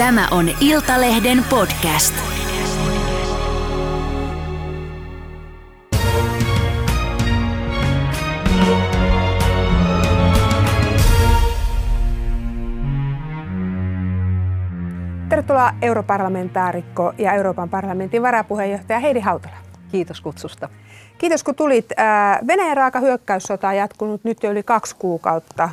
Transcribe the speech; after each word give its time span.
Tämä 0.00 0.28
on 0.30 0.48
Iltalehden 0.60 1.44
podcast. 1.50 2.14
Tervetuloa 15.28 15.72
europarlamentaarikko 15.82 17.12
ja 17.18 17.32
Euroopan 17.32 17.68
parlamentin 17.68 18.22
varapuheenjohtaja 18.22 18.98
Heidi 18.98 19.20
Hautala. 19.20 19.56
Kiitos 19.92 20.20
kutsusta. 20.20 20.68
Kiitos 21.18 21.44
kun 21.44 21.54
tulit. 21.54 21.88
Venäjän 22.46 22.76
raaka 22.76 23.00
hyökkäyssota 23.00 23.68
on 23.68 23.76
jatkunut 23.76 24.24
nyt 24.24 24.42
jo 24.42 24.50
yli 24.50 24.62
kaksi 24.62 24.96
kuukautta 24.98 25.68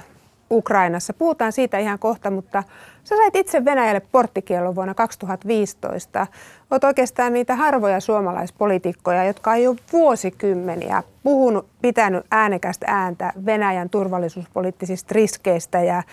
Ukrainassa. 0.52 1.14
Puhutaan 1.14 1.52
siitä 1.52 1.78
ihan 1.78 2.00
kohta, 2.00 2.32
mutta 2.32 2.64
sä 3.08 3.16
sait 3.16 3.36
itse 3.36 3.66
Venäjälle 3.66 4.02
porttikielon 4.12 4.76
vuonna 4.76 4.94
2015. 4.94 6.28
Olet 6.72 6.84
oikeastaan 6.84 7.34
niitä 7.34 7.56
harvoja 7.56 8.00
suomalaispolitiikkoja, 8.00 9.24
jotka 9.24 9.52
on 9.52 9.64
jo 9.64 9.76
vuosikymmeniä 9.94 11.04
puhunut, 11.24 11.68
pitänyt 11.82 12.26
äänekästä 12.32 12.86
ääntä 12.90 13.34
Venäjän 13.46 13.90
turvallisuuspoliittisista 13.90 15.14
riskeistä 15.14 15.84
ja 15.84 16.04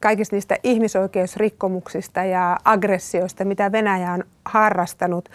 kaikista 0.00 0.36
niistä 0.36 0.56
ihmisoikeusrikkomuksista 0.62 2.24
ja 2.24 2.58
aggressioista, 2.64 3.44
mitä 3.44 3.72
Venäjä 3.72 4.12
on 4.12 4.24
harrastanut. 4.44 5.28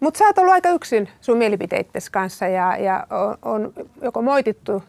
Mutta 0.00 0.18
sä 0.18 0.24
oot 0.24 0.38
ollut 0.38 0.52
aika 0.52 0.68
yksin 0.68 1.08
sun 1.20 1.38
mielipiteittes 1.38 2.10
kanssa 2.10 2.46
ja, 2.46 2.76
ja 2.76 3.06
on, 3.10 3.36
on 3.42 3.72
joko 4.02 4.22
moitittu 4.22 4.82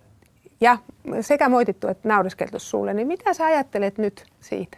ja 0.61 0.77
sekä 1.21 1.49
moitittu 1.49 1.88
että 1.88 2.07
nauriskeltu 2.07 2.59
sulle, 2.59 2.93
niin 2.93 3.07
mitä 3.07 3.33
sä 3.33 3.45
ajattelet 3.45 3.97
nyt 3.97 4.25
siitä? 4.39 4.77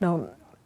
No 0.00 0.20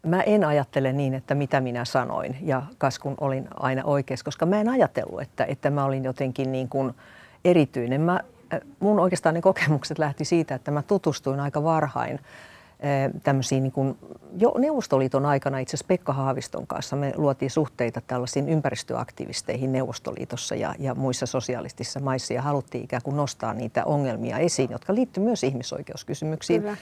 mä 0.07 0.23
en 0.23 0.45
ajattele 0.45 0.93
niin, 0.93 1.15
että 1.15 1.35
mitä 1.35 1.61
minä 1.61 1.85
sanoin 1.85 2.37
ja 2.43 2.63
kas 2.79 2.99
kun 2.99 3.15
olin 3.21 3.49
aina 3.55 3.85
oikeassa, 3.85 4.25
koska 4.25 4.47
mä 4.47 4.61
en 4.61 4.69
ajatellut, 4.69 5.21
että, 5.21 5.45
että 5.45 5.71
mä 5.71 5.85
olin 5.85 6.05
jotenkin 6.05 6.53
niin 6.53 6.69
kuin 6.69 6.95
erityinen. 7.45 8.01
Mä, 8.01 8.21
äh, 8.55 8.61
mun 8.81 9.01
oikeastaan 9.01 9.35
ne 9.35 9.43
kokemukset 9.43 9.99
lähti 9.99 10.25
siitä, 10.25 10.55
että 10.55 10.71
mä 10.71 10.83
tutustuin 10.83 11.41
aika 11.41 11.65
varhain 11.65 12.21
tämmöisiin 13.23 13.63
niin 13.63 13.73
kuin, 13.73 13.99
jo 14.39 14.55
Neuvostoliiton 14.59 15.27
aikana 15.27 15.59
itse 15.59 15.71
asiassa 15.77 15.89
Pekka 15.89 16.13
Haaviston 16.13 16.67
kanssa 16.67 16.97
me 16.97 17.13
luotiin 17.17 17.51
suhteita 17.51 18.01
tällaisiin 18.01 18.49
ympäristöaktivisteihin 18.49 19.73
Neuvostoliitossa 19.73 20.55
ja, 20.55 20.75
ja 20.79 20.95
muissa 20.95 21.27
sosialistisissa 21.27 22.01
maissa 22.01 22.35
ja 22.35 22.43
haluttiin 22.43 22.85
ikään 22.85 23.03
kuin 23.03 23.17
nostaa 23.17 23.55
niitä 23.55 23.85
ongelmia 23.85 24.39
esiin, 24.39 24.71
jotka 24.71 24.95
liittyy 24.95 25.23
myös 25.23 25.45
ihmisoikeuskysymyksiin. 25.45 26.61
Kyllä. 26.61 26.77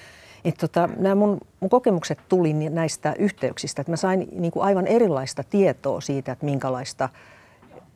Et 0.44 0.56
tota, 0.56 0.88
nämä 0.96 1.14
mun, 1.14 1.40
mun 1.60 1.70
kokemukset 1.70 2.18
tuli 2.28 2.52
näistä 2.52 3.14
yhteyksistä, 3.18 3.82
että 3.82 3.92
mä 3.92 3.96
sain 3.96 4.28
niin 4.32 4.52
kuin 4.52 4.64
aivan 4.64 4.86
erilaista 4.86 5.44
tietoa 5.50 6.00
siitä, 6.00 6.32
että 6.32 6.44
minkälaista– 6.44 7.08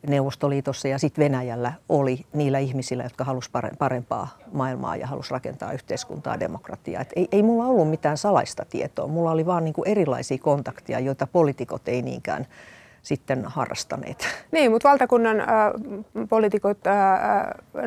Neuvostoliitossa 0.07 0.87
ja 0.87 0.99
sitten 0.99 1.23
Venäjällä 1.23 1.73
oli 1.89 2.25
niillä 2.33 2.59
ihmisillä, 2.59 3.03
jotka 3.03 3.23
halusivat 3.23 3.65
parempaa 3.77 4.27
maailmaa 4.51 4.95
ja 4.95 5.07
halusivat 5.07 5.31
rakentaa 5.31 5.73
yhteiskuntaa 5.73 6.39
demokratiaa. 6.39 7.01
Et 7.01 7.13
ei, 7.15 7.27
ei 7.31 7.43
mulla 7.43 7.65
ollut 7.65 7.89
mitään 7.89 8.17
salaista 8.17 8.65
tietoa, 8.65 9.07
mulla 9.07 9.31
oli 9.31 9.45
vaan 9.45 9.63
niinku 9.63 9.83
erilaisia 9.85 10.37
kontakteja, 10.37 10.99
joita 10.99 11.27
poliitikot 11.27 11.87
ei 11.87 12.01
niinkään 12.01 12.45
sitten 13.01 13.45
harrastaneet. 13.45 14.27
Niin, 14.51 14.71
mutta 14.71 14.89
valtakunnan 14.89 15.39
äh, 15.39 15.47
poliitikot 16.29 16.87
äh, 16.87 16.95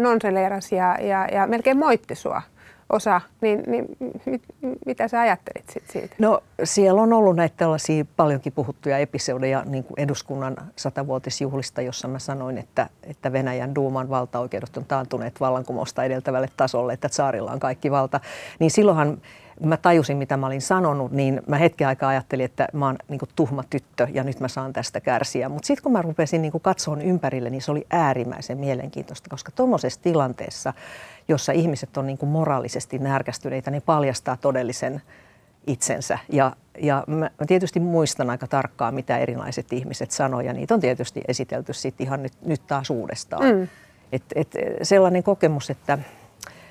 nonseleeras 0.00 0.72
ja, 0.72 0.98
ja, 1.00 1.26
ja 1.32 1.46
melkein 1.46 1.78
moitti 1.78 2.14
sua 2.14 2.42
osa, 2.92 3.20
niin, 3.40 3.62
niin 3.66 3.84
mit, 4.26 4.42
mitä 4.86 5.08
sä 5.08 5.20
ajattelit 5.20 5.70
sit 5.70 5.90
siitä? 5.90 6.14
No 6.18 6.42
siellä 6.64 7.02
on 7.02 7.12
ollut 7.12 7.36
näitä 7.36 7.56
tällaisia 7.56 8.04
paljonkin 8.16 8.52
puhuttuja 8.52 8.98
episodeja 8.98 9.62
niin 9.66 9.84
kuin 9.84 10.00
eduskunnan 10.00 10.56
satavuotisjuhlista, 10.76 11.82
jossa 11.82 12.08
mä 12.08 12.18
sanoin, 12.18 12.58
että, 12.58 12.88
että 13.02 13.32
Venäjän 13.32 13.74
duuman 13.74 14.10
valtaoikeudet 14.10 14.76
on 14.76 14.84
taantuneet 14.84 15.40
vallankumousta 15.40 16.04
edeltävälle 16.04 16.48
tasolle, 16.56 16.92
että 16.92 17.08
saarilla 17.08 17.52
on 17.52 17.60
kaikki 17.60 17.90
valta. 17.90 18.20
Niin 18.58 18.70
silloinhan 18.70 19.18
mä 19.60 19.76
tajusin, 19.76 20.16
mitä 20.16 20.36
mä 20.36 20.46
olin 20.46 20.60
sanonut, 20.60 21.12
niin 21.12 21.42
mä 21.46 21.56
hetken 21.56 21.88
aikaa 21.88 22.10
ajattelin, 22.10 22.44
että 22.44 22.68
mä 22.72 22.86
oon 22.86 22.96
niin 23.08 23.20
tuhma 23.36 23.64
tyttö 23.70 24.08
ja 24.12 24.24
nyt 24.24 24.40
mä 24.40 24.48
saan 24.48 24.72
tästä 24.72 25.00
kärsiä. 25.00 25.48
Mutta 25.48 25.66
sitten 25.66 25.82
kun 25.82 25.92
mä 25.92 26.02
rupesin 26.02 26.42
niin 26.42 26.52
katsomaan 26.62 27.02
ympärille, 27.02 27.50
niin 27.50 27.62
se 27.62 27.70
oli 27.70 27.86
äärimmäisen 27.90 28.58
mielenkiintoista, 28.58 29.30
koska 29.30 29.52
tuommoisessa 29.52 30.00
tilanteessa, 30.02 30.72
jossa 31.28 31.52
ihmiset 31.52 31.96
on 31.96 32.06
niin 32.06 32.18
moraalisesti 32.22 32.98
närkästyneitä, 32.98 33.70
niin 33.70 33.82
paljastaa 33.82 34.36
todellisen 34.36 35.02
itsensä. 35.66 36.18
Ja, 36.28 36.56
ja 36.78 37.04
mä 37.06 37.30
tietysti 37.46 37.80
muistan 37.80 38.30
aika 38.30 38.46
tarkkaan, 38.46 38.94
mitä 38.94 39.18
erilaiset 39.18 39.72
ihmiset 39.72 40.10
sanoivat, 40.10 40.46
ja 40.46 40.52
niitä 40.52 40.74
on 40.74 40.80
tietysti 40.80 41.20
esitelty 41.28 41.72
sitten 41.72 42.06
ihan 42.06 42.22
nyt, 42.22 42.32
nyt 42.46 42.66
taas 42.66 42.90
uudestaan. 42.90 43.44
Mm. 43.44 43.68
Et, 44.12 44.22
et 44.34 44.54
sellainen 44.82 45.22
kokemus, 45.22 45.70
että 45.70 45.98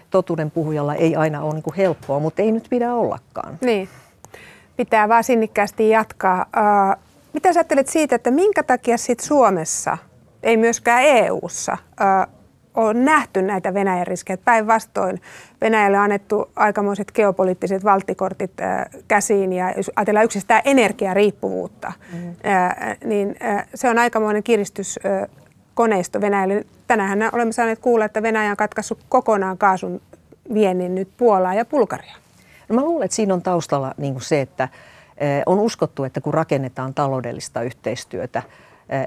totuuden 0.09 0.51
puhujalla 0.51 0.95
ei 0.95 1.16
aina 1.16 1.41
ole 1.41 1.53
niin 1.53 1.63
kuin 1.63 1.75
helppoa, 1.75 2.19
mutta 2.19 2.41
ei 2.41 2.51
nyt 2.51 2.68
pidä 2.69 2.94
ollakaan. 2.94 3.57
Niin, 3.62 3.89
pitää 4.78 5.09
vaan 5.09 5.23
sinnikkäästi 5.23 5.89
jatkaa. 5.89 6.45
Uh, 6.57 7.03
mitä 7.33 7.53
sä 7.53 7.59
ajattelet 7.59 7.88
siitä, 7.88 8.16
että 8.16 8.31
minkä 8.31 8.63
takia 8.63 8.97
sit 8.97 9.19
Suomessa, 9.19 9.97
ei 10.44 10.57
myöskään 10.57 11.03
EU:ssa, 11.03 11.78
uh, 11.83 12.41
on 12.75 13.05
nähty 13.05 13.41
näitä 13.41 13.73
Venäjän 13.73 14.07
riskejä. 14.07 14.37
Päinvastoin 14.37 15.21
Venäjälle 15.61 15.97
on 15.97 16.03
annettu 16.03 16.51
aikamoiset 16.55 17.11
geopoliittiset 17.11 17.83
valttikortit 17.83 18.61
äh, 18.61 18.85
käsiin 19.07 19.53
ja 19.53 19.73
jos 19.77 19.91
ajatellaan 19.95 20.25
yksistään 20.25 20.61
energiariippuvuutta, 20.65 21.93
mm. 22.13 22.35
äh, 22.45 22.97
niin 23.05 23.35
äh, 23.43 23.67
se 23.75 23.89
on 23.89 23.97
aikamoinen 23.97 24.43
kiristyskoneisto 24.43 26.21
Venäjälle. 26.21 26.65
Tänään 26.87 27.29
olemme 27.33 27.51
saaneet 27.51 27.79
kuulla, 27.79 28.05
että 28.05 28.23
Venäjä 28.23 28.51
on 28.51 28.57
katkaissut 28.57 28.99
kokonaan 29.09 29.57
kaasun 29.57 30.01
viennin 30.53 30.95
nyt 30.95 31.09
Puolaan 31.17 31.57
ja 31.57 31.65
Bulgariaan. 31.65 32.21
No 32.69 32.75
mä 32.75 32.81
luulen, 32.81 33.05
että 33.05 33.15
siinä 33.15 33.33
on 33.33 33.41
taustalla 33.41 33.93
niin 33.97 34.21
se, 34.21 34.41
että 34.41 34.69
on 35.45 35.59
uskottu, 35.59 36.03
että 36.03 36.21
kun 36.21 36.33
rakennetaan 36.33 36.93
taloudellista 36.93 37.61
yhteistyötä, 37.61 38.43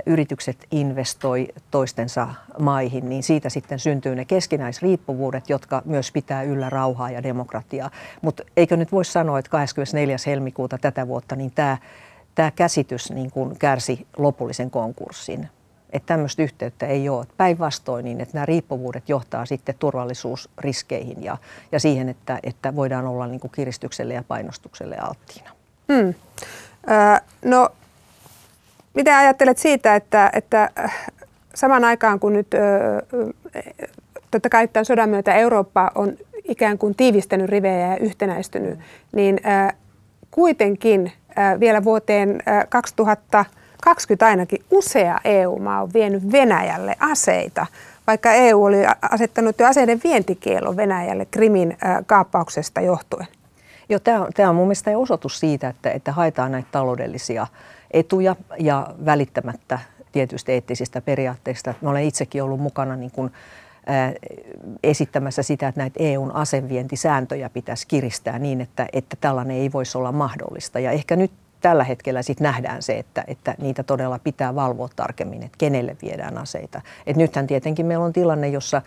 yritykset 0.07 0.67
investoi 0.71 1.49
toistensa 1.71 2.29
maihin, 2.59 3.09
niin 3.09 3.23
siitä 3.23 3.49
sitten 3.49 3.79
syntyy 3.79 4.15
ne 4.15 4.25
keskinäisriippuvuudet, 4.25 5.51
jotka 5.51 5.83
myös 5.85 6.13
pitää 6.13 6.43
yllä 6.43 6.71
rauhaa 6.71 7.11
ja 7.11 7.23
demokratiaa. 7.23 7.91
Mutta 8.23 8.43
eikö 8.57 8.77
nyt 8.77 8.93
voisi 8.93 9.13
sanoa, 9.13 9.39
että 9.39 9.51
24. 9.51 10.17
helmikuuta 10.27 10.79
tätä 10.79 11.09
vuotta, 11.09 11.37
niin 11.37 11.51
tämä 11.51 11.77
tämä 12.35 12.51
käsitys 12.51 13.11
niin 13.11 13.31
kuin 13.31 13.59
kärsi 13.59 14.07
lopullisen 14.17 14.71
konkurssin 14.71 15.49
että 15.95 16.07
tämmöistä 16.07 16.43
yhteyttä 16.43 16.87
ei 16.87 17.09
ole. 17.09 17.27
Päinvastoin 17.37 18.05
niin, 18.05 18.21
että 18.21 18.35
nämä 18.35 18.47
riippuvuudet 18.47 19.09
johtaa 19.09 19.47
sitten 19.47 19.75
turvallisuusriskeihin 19.79 21.25
ja, 21.25 21.37
ja 21.73 21.81
siihen, 21.81 22.09
että, 22.09 22.39
että 22.43 22.77
voidaan 22.77 23.07
olla 23.07 23.27
niin 23.27 23.41
kuin 23.41 23.51
kiristykselle 23.51 24.15
ja 24.15 24.25
painostukselle 24.29 24.97
alttiina. 24.97 25.51
Hmm. 25.93 26.15
Ö, 26.91 27.21
no, 27.45 27.69
mitä 28.95 29.19
ajattelet 29.19 29.59
siitä, 29.59 29.95
että, 29.95 30.31
että 30.33 30.71
äh, 30.79 31.09
saman 31.55 31.85
aikaan 31.85 32.21
kun 32.21 32.33
nyt 32.33 32.47
totta 34.31 34.49
kai 34.49 34.69
tämän 34.69 34.85
sodan 34.85 35.09
myötä 35.09 35.35
Eurooppa 35.35 35.91
on 35.95 36.17
ikään 36.45 36.79
kuin 36.79 36.95
tiivistänyt 36.95 37.51
rivejä 37.51 37.87
ja 37.87 37.97
yhtenäistynyt, 37.97 38.79
niin 39.13 39.41
kuitenkin 40.31 41.13
vielä 41.61 41.85
vuoteen 41.85 42.43
2000 42.69 43.45
20 43.85 44.27
ainakin 44.27 44.65
usea 44.71 45.19
EU-maa 45.25 45.83
on 45.83 45.91
vienyt 45.95 46.33
Venäjälle 46.33 46.97
aseita, 47.01 47.67
vaikka 48.07 48.33
EU 48.33 48.65
oli 48.65 48.77
asettanut 49.11 49.59
jo 49.59 49.67
aseiden 49.67 50.01
vientikielon 50.05 50.77
Venäjälle 50.77 51.25
Krimin 51.25 51.77
kaappauksesta 52.07 52.81
johtuen. 52.81 53.27
Joo, 53.89 53.99
tämä 53.99 54.21
on, 54.21 54.29
tämä 54.35 54.49
on 54.49 54.55
mun 54.55 54.67
mielestä 54.67 54.99
osoitus 54.99 55.41
siitä, 55.41 55.69
että, 55.69 55.91
että 55.91 56.13
haetaan 56.13 56.53
näitä 56.53 56.69
taloudellisia 56.73 57.47
etuja 57.95 58.37
ja 58.59 58.87
välittämättä 59.05 59.79
tietysti 60.13 60.53
eettisistä 60.53 61.01
periaatteista. 61.01 61.75
Mä 61.81 61.91
olen 61.91 62.05
itsekin 62.05 62.43
ollut 62.43 62.61
mukana 62.61 62.97
niin 62.97 63.11
kuin, 63.11 63.33
ää, 63.87 64.13
esittämässä 64.83 65.43
sitä, 65.43 65.69
että 65.69 65.81
näitä 65.81 65.97
EUn 66.03 66.35
asevientisääntöjä 66.35 67.51
pitäisi 67.51 67.89
kiristää 67.89 68.39
niin, 68.39 68.61
että, 68.61 68.87
että 68.93 69.17
tällainen 69.21 69.57
ei 69.57 69.73
voisi 69.73 69.99
olla 69.99 70.13
mahdollista. 70.13 70.79
Ja 70.79 70.91
ehkä 70.91 71.17
nyt 71.17 71.33
tällä 71.61 71.85
hetkellä 71.85 72.23
sit 72.23 72.41
nähdään 72.41 72.83
se, 72.83 72.99
että, 72.99 73.25
että 73.27 73.55
niitä 73.59 73.83
todella 73.83 74.19
pitää 74.19 74.55
valvoa 74.55 74.89
tarkemmin, 74.97 75.43
että 75.43 75.59
kenelle 75.59 75.97
viedään 76.03 76.39
aseita. 76.39 76.81
Et 77.07 77.17
nythän 77.17 77.47
tietenkin 77.47 77.87
meillä 77.87 78.05
on 78.05 78.13
tilanne, 78.13 78.49
jossa 78.49 78.83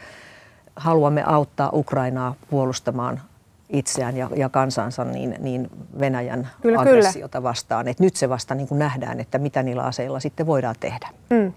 haluamme 0.75 1.23
auttaa 1.25 1.69
Ukrainaa 1.73 2.35
puolustamaan 2.49 3.21
itseään 3.69 4.17
ja, 4.17 4.29
ja 4.35 4.49
kansansa 4.49 5.05
niin, 5.05 5.35
niin 5.39 5.69
Venäjän 5.99 6.47
kyllä, 6.61 6.79
aggressiota 6.79 7.37
kyllä. 7.37 7.49
vastaan. 7.49 7.87
Et 7.87 7.99
nyt 7.99 8.15
se 8.15 8.29
vasta 8.29 8.55
niin 8.55 8.67
kuin 8.67 8.79
nähdään, 8.79 9.19
että 9.19 9.37
mitä 9.37 9.63
niillä 9.63 9.83
aseilla 9.83 10.19
sitten 10.19 10.47
voidaan 10.47 10.75
tehdä. 10.79 11.09
Mm. 11.29 11.53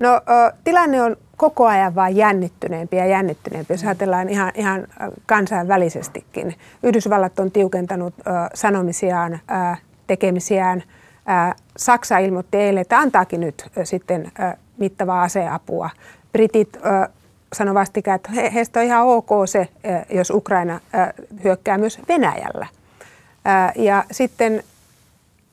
No 0.00 0.20
tilanne 0.64 1.02
on 1.02 1.16
koko 1.36 1.66
ajan 1.66 1.94
vain 1.94 2.16
jännittyneempi 2.16 2.96
ja 2.96 3.06
jännittyneempi, 3.06 3.74
jos 3.74 3.84
ajatellaan 3.84 4.28
ihan, 4.28 4.52
ihan 4.54 4.86
kansainvälisestikin. 5.26 6.54
Yhdysvallat 6.82 7.38
on 7.38 7.50
tiukentanut 7.50 8.14
sanomisiaan 8.54 9.40
tekemisiään 10.06 10.82
Saksa 11.76 12.18
ilmoitti 12.18 12.58
eilen, 12.58 12.80
että 12.80 12.98
antaakin 12.98 13.40
nyt 13.40 13.66
sitten 13.84 14.32
mittavaa 14.78 15.22
aseapua. 15.22 15.90
Britit 16.32 16.78
sanoi 17.52 17.74
vastikään, 17.74 18.16
että 18.16 18.30
he, 18.32 18.50
heistä 18.54 18.80
on 18.80 18.86
ihan 18.86 19.06
ok 19.06 19.28
se, 19.46 19.68
jos 20.10 20.30
Ukraina 20.30 20.80
hyökkää 21.44 21.78
myös 21.78 21.98
Venäjällä. 22.08 22.66
Ja 23.76 24.04
sitten 24.10 24.62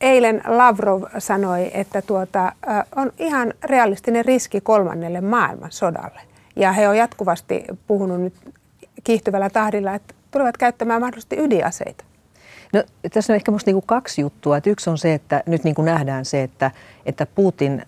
eilen 0.00 0.42
Lavrov 0.46 1.02
sanoi, 1.18 1.70
että 1.74 2.02
tuota, 2.02 2.52
on 2.96 3.12
ihan 3.18 3.54
realistinen 3.64 4.24
riski 4.24 4.60
kolmannelle 4.60 5.20
maailmansodalle. 5.20 6.20
Ja 6.56 6.72
he 6.72 6.88
on 6.88 6.96
jatkuvasti 6.96 7.64
puhunut 7.86 8.20
nyt 8.20 8.34
kiihtyvällä 9.04 9.50
tahdilla, 9.50 9.94
että 9.94 10.14
tulevat 10.30 10.56
käyttämään 10.56 11.00
mahdollisesti 11.00 11.36
ydinaseita. 11.38 12.04
No, 12.72 12.82
tässä 13.12 13.32
on 13.32 13.34
ehkä 13.34 13.50
minusta 13.50 13.70
niin 13.70 13.82
kaksi 13.86 14.20
juttua. 14.20 14.56
Että 14.56 14.70
yksi 14.70 14.90
on 14.90 14.98
se, 14.98 15.14
että 15.14 15.42
nyt 15.46 15.64
niin 15.64 15.74
kuin 15.74 15.84
nähdään 15.84 16.24
se, 16.24 16.42
että, 16.42 16.70
että 17.06 17.26
Putin 17.26 17.86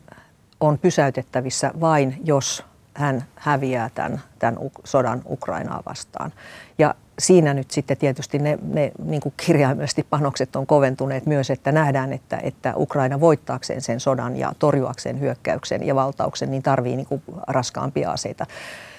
on 0.61 0.79
pysäytettävissä 0.79 1.71
vain, 1.81 2.21
jos 2.25 2.65
hän 2.99 3.25
häviää 3.35 3.91
tämän, 3.95 4.21
tämän 4.39 4.59
sodan 4.85 5.23
Ukrainaa 5.29 5.83
vastaan. 5.87 6.33
Ja 6.79 6.95
siinä 7.19 7.55
nyt 7.55 7.71
sitten 7.71 7.97
tietysti 7.97 8.39
ne, 8.39 8.59
ne 8.63 8.93
niin 9.05 9.21
kuin 9.21 9.35
kirjaimellisesti 9.37 10.07
panokset 10.11 10.57
on 10.57 10.67
koventuneet 10.67 11.27
myös, 11.27 11.51
että 11.51 11.73
nähdään, 11.73 12.13
että, 12.13 12.39
että 12.43 12.73
Ukraina 12.77 13.21
voittaakseen 13.21 13.81
sen 13.81 14.01
sodan 14.01 14.37
ja 14.37 14.53
torjuakseen 14.59 15.21
hyökkäyksen 15.21 15.87
ja 15.87 15.95
valtauksen, 15.95 16.51
niin 16.51 16.63
tarvii 16.63 16.97
niin 16.97 17.07
kuin 17.07 17.23
raskaampia 17.47 18.11
aseita. 18.11 18.47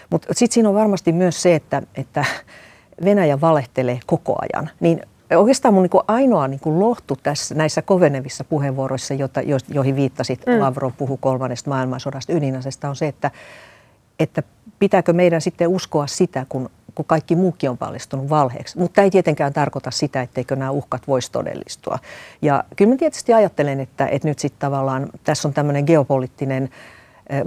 Mutta 0.10 0.28
sitten 0.34 0.54
siinä 0.54 0.70
on 0.70 0.76
varmasti 0.76 1.12
myös 1.12 1.42
se, 1.42 1.56
että, 1.56 1.82
että 1.96 2.26
Venäjä 3.06 3.42
valehtelee 3.42 4.00
koko 4.06 4.36
ajan. 4.42 4.70
Niin 4.80 5.02
oikeastaan 5.38 5.74
mun 5.74 5.84
niin 5.84 6.04
ainoa 6.08 6.48
niin 6.48 6.60
kuin 6.60 6.80
lohtu 6.80 7.16
tässä 7.24 7.56
näissä 7.56 7.82
kovenevissa 7.82 8.44
puheenvuoroissa, 8.44 9.14
jota, 9.14 9.42
joihin 9.70 9.96
viittasit, 9.96 10.46
mm. 10.48 10.60
Lavrov 10.60 10.92
puhuu 10.98 11.18
kolmannesta 11.18 11.70
maailmansodasta, 11.70 12.34
ydinasesta, 12.34 12.90
on 12.90 12.96
se, 12.96 13.08
että, 13.08 13.32
että 14.20 14.44
pitääkö 14.80 15.14
meidän 15.14 15.42
sitten 15.42 15.68
uskoa 15.68 16.08
sitä, 16.08 16.46
kun, 16.50 16.70
kun 16.96 17.06
kaikki 17.06 17.36
muukin 17.36 17.70
on 17.70 17.78
paljastunut 17.78 18.30
valheeksi. 18.30 18.78
Mutta 18.78 19.02
ei 19.02 19.12
tietenkään 19.12 19.54
tarkoita 19.54 19.92
sitä, 19.92 20.22
etteikö 20.22 20.56
nämä 20.56 20.72
uhkat 20.72 21.08
voisi 21.08 21.32
todellistua. 21.32 22.00
Ja 22.42 22.64
kyllä 22.76 22.92
mä 22.92 22.98
tietysti 22.98 23.34
ajattelen, 23.34 23.80
että, 23.80 24.08
että 24.08 24.28
nyt 24.28 24.40
sitten 24.40 24.60
tavallaan 24.60 25.10
tässä 25.24 25.48
on 25.48 25.54
tämmöinen 25.54 25.84
geopoliittinen 25.84 26.70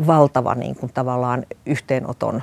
valtava 0.07 0.55
niin 0.55 0.77
kuin 0.77 0.93
tavallaan 0.93 1.47
yhteenoton 1.67 2.43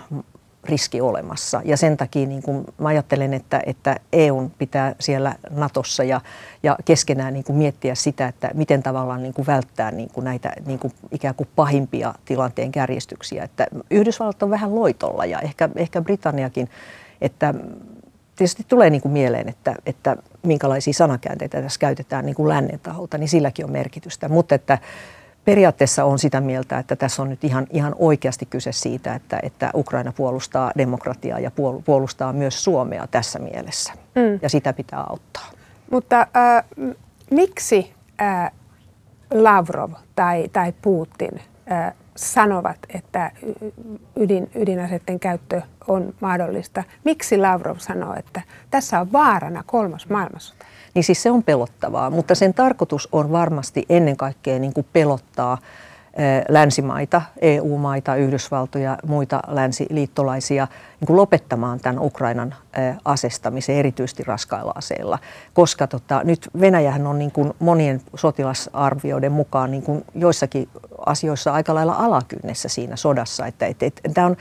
riski 0.64 1.02
olemassa. 1.02 1.62
Ja 1.66 1.78
sen 1.78 1.98
takia 1.98 2.26
niin 2.26 2.44
kuin 2.44 2.66
mä 2.78 2.90
ajattelen, 2.90 3.34
että, 3.34 3.62
että 3.66 3.96
EUn 4.14 4.52
pitää 4.58 4.96
siellä 5.00 5.36
Natossa 5.50 6.04
ja, 6.04 6.22
ja 6.64 6.78
keskenään 6.86 7.34
niin 7.34 7.44
kuin 7.44 7.58
miettiä 7.58 7.96
sitä, 7.96 8.28
että 8.28 8.52
miten 8.54 8.84
tavallaan 8.84 9.24
niin 9.24 9.34
kuin 9.34 9.48
välttää 9.48 9.92
niin 9.92 10.10
kuin 10.14 10.26
näitä 10.26 10.54
niin 10.66 10.80
kuin 10.80 10.94
ikään 11.12 11.36
kuin 11.36 11.50
pahimpia 11.56 12.14
tilanteen 12.26 12.72
kärjestyksiä. 12.72 13.44
Että 13.44 13.68
Yhdysvallat 13.92 14.44
on 14.44 14.50
vähän 14.50 14.76
loitolla 14.76 15.26
ja 15.26 15.40
ehkä, 15.40 15.70
ehkä 15.76 16.02
Britanniakin, 16.02 16.70
että 17.22 17.54
tietysti 18.36 18.66
tulee 18.68 18.90
niin 18.90 19.02
kuin 19.02 19.12
mieleen, 19.12 19.50
että, 19.50 19.76
että 19.86 20.18
minkälaisia 20.44 20.94
sanakäänteitä 20.94 21.62
tässä 21.62 21.80
käytetään 21.80 22.26
niin 22.26 22.36
kuin 22.36 22.50
lännen 22.50 22.80
taholta, 22.80 23.18
niin 23.18 23.30
silläkin 23.30 23.66
on 23.66 23.72
merkitystä. 23.72 24.30
Mutta 24.30 24.56
että 24.56 24.78
periaatteessa 25.46 26.06
on 26.06 26.20
sitä 26.20 26.42
mieltä, 26.42 26.80
että 26.80 26.96
tässä 26.96 27.22
on 27.22 27.30
nyt 27.30 27.44
ihan, 27.44 27.68
ihan 27.70 27.96
oikeasti 28.00 28.46
kyse 28.46 28.72
siitä, 28.72 29.16
että, 29.16 29.40
että 29.44 29.72
Ukraina 29.76 30.12
puolustaa 30.12 30.72
demokratiaa 30.78 31.40
ja 31.40 31.52
puolustaa 31.86 32.34
myös 32.34 32.64
Suomea 32.64 33.08
tässä 33.08 33.40
mielessä. 33.40 33.94
Mm. 33.94 34.40
Ja 34.42 34.50
sitä 34.50 34.74
pitää 34.74 35.06
auttaa. 35.10 35.52
Mutta 35.92 36.20
äh, 36.22 36.64
miksi 37.32 37.94
äh, 38.22 38.52
Lavrov 39.32 39.92
tai, 40.16 40.50
tai 40.54 40.74
Putin 40.82 41.42
äh, 41.72 41.94
sanovat, 42.16 42.78
että 42.94 43.32
ydin, 44.16 44.52
ydinaseiden 44.56 45.20
käyttö 45.20 45.62
on 45.88 46.14
mahdollista? 46.20 46.84
Miksi 47.04 47.38
Lavrov 47.38 47.78
sanoo, 47.78 48.16
että 48.16 48.42
tässä 48.72 49.00
on 49.00 49.12
vaarana 49.12 49.64
kolmas 49.66 50.10
maailmansota? 50.10 50.66
Niin 50.94 51.04
siis 51.04 51.24
se 51.24 51.32
on 51.32 51.44
pelottavaa. 51.44 52.10
Mutta 52.10 52.36
sen 52.36 52.54
tarkoitus 52.54 53.10
on 53.12 53.32
varmasti 53.32 53.86
ennen 53.90 54.18
kaikkea 54.18 54.60
niin 54.60 54.74
kuin 54.74 54.88
pelottaa 54.94 55.58
länsimaita, 56.50 57.22
EU-maita, 57.42 58.16
Yhdysvaltoja, 58.16 58.98
muita 59.08 59.40
länsiliittolaisia 59.48 60.68
niin 61.00 61.08
kuin 61.08 61.18
lopettamaan 61.18 61.80
tämän 61.80 62.00
Ukrainan 62.00 62.56
asestamisen 63.06 63.76
erityisesti 63.76 64.24
raskailla 64.24 64.72
aseilla. 64.76 65.20
Koska 65.54 65.88
tota, 65.88 66.22
nyt 66.24 66.50
Venäjähän 66.60 67.08
on 67.08 67.20
niin 67.20 67.32
kuin 67.32 67.54
monien 67.60 68.02
sotilasarvioiden 68.16 69.32
mukaan 69.32 69.72
niin 69.72 69.84
kuin 69.84 70.06
joissakin 70.16 70.70
asioissa 71.06 71.54
aika 71.54 71.76
lailla 71.76 71.94
alakynnessä 71.94 72.70
siinä 72.70 72.96
sodassa. 72.96 73.46
Että, 73.46 73.66
et, 73.66 73.84
et, 73.84 74.02
tämä 74.14 74.28
on, 74.28 74.38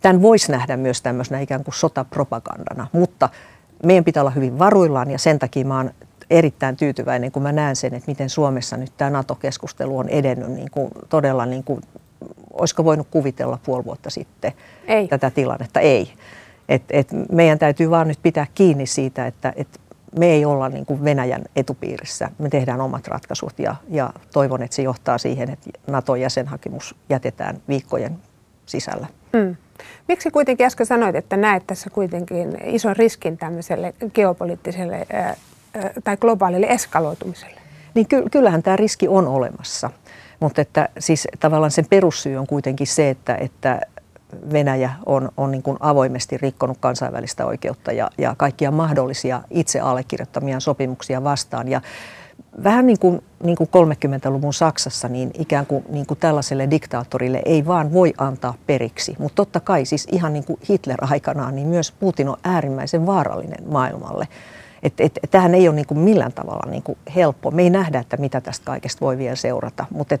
tämän 0.00 0.22
voisi 0.22 0.52
nähdä 0.52 0.76
myös 0.76 1.02
tämmöisenä 1.02 1.40
ikään 1.40 1.64
kuin 1.64 1.74
sotapropagandana, 1.74 2.86
mutta 2.92 3.28
meidän 3.82 4.04
pitää 4.04 4.22
olla 4.22 4.30
hyvin 4.30 4.58
varuillaan 4.58 5.10
ja 5.10 5.18
sen 5.18 5.38
takia 5.38 5.64
mä 5.64 5.76
oon 5.76 5.90
erittäin 6.30 6.76
tyytyväinen, 6.76 7.32
kun 7.32 7.42
mä 7.42 7.52
näen 7.52 7.76
sen, 7.76 7.94
että 7.94 8.10
miten 8.10 8.30
Suomessa 8.30 8.76
nyt 8.76 8.92
tämä 8.96 9.10
NATO-keskustelu 9.10 9.98
on 9.98 10.08
edennyt 10.08 10.50
niin 10.50 10.70
kuin 10.70 10.90
todella, 11.08 11.46
niin 11.46 11.64
kuin, 11.64 11.80
olisiko 12.52 12.84
voinut 12.84 13.06
kuvitella 13.10 13.58
puoli 13.64 13.84
vuotta 13.84 14.10
sitten 14.10 14.52
ei. 14.86 15.08
tätä 15.08 15.30
tilannetta? 15.30 15.80
Ei. 15.80 16.12
Et, 16.68 16.82
et 16.90 17.08
meidän 17.32 17.58
täytyy 17.58 17.90
vaan 17.90 18.08
nyt 18.08 18.18
pitää 18.22 18.46
kiinni 18.54 18.86
siitä, 18.86 19.26
että 19.26 19.52
et 19.56 19.80
me 20.18 20.26
ei 20.26 20.44
olla 20.44 20.68
niin 20.68 20.86
kuin 20.86 21.04
Venäjän 21.04 21.42
etupiirissä. 21.56 22.30
Me 22.38 22.48
tehdään 22.48 22.80
omat 22.80 23.08
ratkaisut 23.08 23.58
ja, 23.58 23.76
ja 23.88 24.12
toivon, 24.32 24.62
että 24.62 24.76
se 24.76 24.82
johtaa 24.82 25.18
siihen, 25.18 25.50
että 25.50 25.70
NATO-jäsenhakemus 25.86 26.94
jätetään 27.08 27.62
viikkojen 27.68 28.18
sisällä. 28.66 29.06
Mm. 29.32 29.56
Miksi 30.08 30.30
kuitenkin 30.30 30.66
äsken 30.66 30.86
sanoit, 30.86 31.16
että 31.16 31.36
näet 31.36 31.66
tässä 31.66 31.90
kuitenkin 31.90 32.58
ison 32.64 32.96
riskin 32.96 33.38
tämmöiselle 33.38 33.94
geopoliittiselle 34.14 35.06
tai 36.04 36.16
globaalille 36.16 36.66
eskaloitumiselle? 36.66 37.60
Niin 37.94 38.08
ky- 38.08 38.24
kyllähän 38.30 38.62
tämä 38.62 38.76
riski 38.76 39.08
on 39.08 39.28
olemassa, 39.28 39.90
mutta 40.40 40.60
että 40.60 40.88
siis 40.98 41.28
tavallaan 41.40 41.70
sen 41.70 41.86
perussyy 41.90 42.36
on 42.36 42.46
kuitenkin 42.46 42.86
se, 42.86 43.10
että, 43.10 43.34
että 43.34 43.80
Venäjä 44.52 44.90
on, 45.06 45.28
on 45.36 45.50
niin 45.50 45.62
kuin 45.62 45.76
avoimesti 45.80 46.38
rikkonut 46.38 46.78
kansainvälistä 46.80 47.46
oikeutta 47.46 47.92
ja, 47.92 48.10
ja 48.18 48.34
kaikkia 48.38 48.70
mahdollisia 48.70 49.42
itse 49.50 49.80
allekirjoittamia 49.80 50.60
sopimuksia 50.60 51.24
vastaan. 51.24 51.68
Ja 51.68 51.80
vähän 52.64 52.86
niin 52.86 52.98
kuin, 52.98 53.22
niin 53.42 53.56
kuin 53.56 53.68
30-luvun 53.68 54.54
Saksassa, 54.54 55.08
niin 55.08 55.30
ikään 55.38 55.66
kuin, 55.66 55.84
niin 55.88 56.06
kuin 56.06 56.20
tällaiselle 56.20 56.70
diktaattorille 56.70 57.42
ei 57.44 57.66
vaan 57.66 57.92
voi 57.92 58.14
antaa 58.18 58.54
periksi. 58.66 59.16
Mutta 59.18 59.36
totta 59.36 59.60
kai 59.60 59.84
siis 59.84 60.08
ihan 60.12 60.32
niin 60.32 60.44
kuin 60.44 60.58
Hitler 60.68 60.98
aikanaan, 61.00 61.56
niin 61.56 61.68
myös 61.68 61.92
Putin 61.92 62.28
on 62.28 62.36
äärimmäisen 62.44 63.06
vaarallinen 63.06 63.72
maailmalle. 63.72 64.28
Et, 64.82 64.92
et, 64.98 65.18
tämähän 65.30 65.54
ei 65.54 65.68
ole 65.68 65.76
niin 65.76 65.86
kuin 65.86 65.98
millään 65.98 66.32
tavalla 66.32 66.70
niin 66.70 66.82
kuin 66.82 66.98
helppo. 67.14 67.50
Me 67.50 67.62
ei 67.62 67.70
nähdä, 67.70 67.98
että 67.98 68.16
mitä 68.16 68.40
tästä 68.40 68.64
kaikesta 68.64 69.00
voi 69.00 69.18
vielä 69.18 69.36
seurata, 69.36 69.86
mutta 69.90 70.18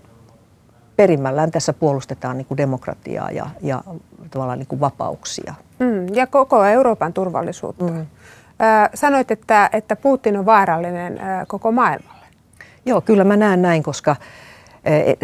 perimmällään 0.96 1.50
tässä 1.50 1.72
puolustetaan 1.72 2.38
niin 2.38 2.46
kuin 2.46 2.58
demokratiaa 2.58 3.30
ja, 3.30 3.50
ja 3.62 3.84
tavallaan 4.30 4.58
niin 4.58 4.66
kuin 4.66 4.80
vapauksia. 4.80 5.54
Mm, 5.78 6.14
ja 6.14 6.26
koko 6.26 6.64
Euroopan 6.64 7.12
turvallisuutta. 7.12 7.84
Mm. 7.84 8.06
Sanoit, 8.94 9.30
että, 9.30 9.70
että 9.72 9.96
Putin 9.96 10.36
on 10.36 10.46
vaarallinen 10.46 11.20
koko 11.48 11.72
maailmalle. 11.72 12.26
Joo, 12.86 13.00
kyllä 13.00 13.24
mä 13.24 13.36
näen 13.36 13.62
näin, 13.62 13.82
koska 13.82 14.16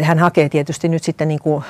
hän 0.01 0.19
hakee 0.19 0.49
tietysti 0.49 0.89
nyt 0.89 1.03
sitten 1.03 1.27
niin 1.27 1.39
kuin 1.39 1.63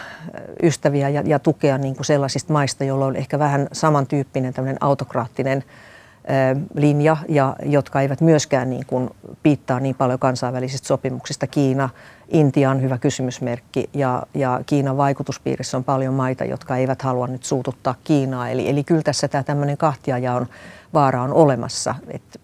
ystäviä 0.64 1.10
ja, 1.10 1.22
ja 1.26 1.40
tukea 1.40 1.78
niin 1.78 1.96
kuin 1.96 2.06
sellaisista 2.06 2.54
maista, 2.54 2.84
joilla 2.84 3.06
on 3.06 3.16
ehkä 3.16 3.40
vähän 3.40 3.68
samantyyppinen 3.72 4.54
tämmöinen 4.54 4.84
autokraattinen 4.84 5.64
linja 6.76 7.18
ja 7.30 7.56
jotka 7.66 8.02
eivät 8.02 8.22
myöskään 8.22 8.70
niin 8.70 8.86
kuin 8.88 9.10
piittaa 9.44 9.80
niin 9.80 9.96
paljon 9.96 10.20
kansainvälisistä 10.20 10.88
sopimuksista. 10.88 11.48
Kiina, 11.48 11.90
Intia 12.30 12.72
on 12.72 12.82
hyvä 12.82 12.98
kysymysmerkki 12.98 13.90
ja, 13.94 14.24
ja 14.34 14.62
Kiinan 14.66 14.98
vaikutuspiirissä 14.98 15.78
on 15.78 15.84
paljon 15.84 16.14
maita, 16.14 16.46
jotka 16.46 16.78
eivät 16.78 17.02
halua 17.02 17.28
nyt 17.28 17.44
suututtaa 17.44 17.96
Kiinaa. 18.04 18.50
Eli, 18.50 18.70
eli 18.70 18.84
kyllä 18.84 19.02
tässä 19.02 19.28
tämä 19.28 19.44
tämmöinen 19.44 19.78
kahtiajaon 19.78 20.48
vaara 20.94 21.22
on 21.22 21.34
olemassa. 21.34 21.96
Et, 22.08 22.40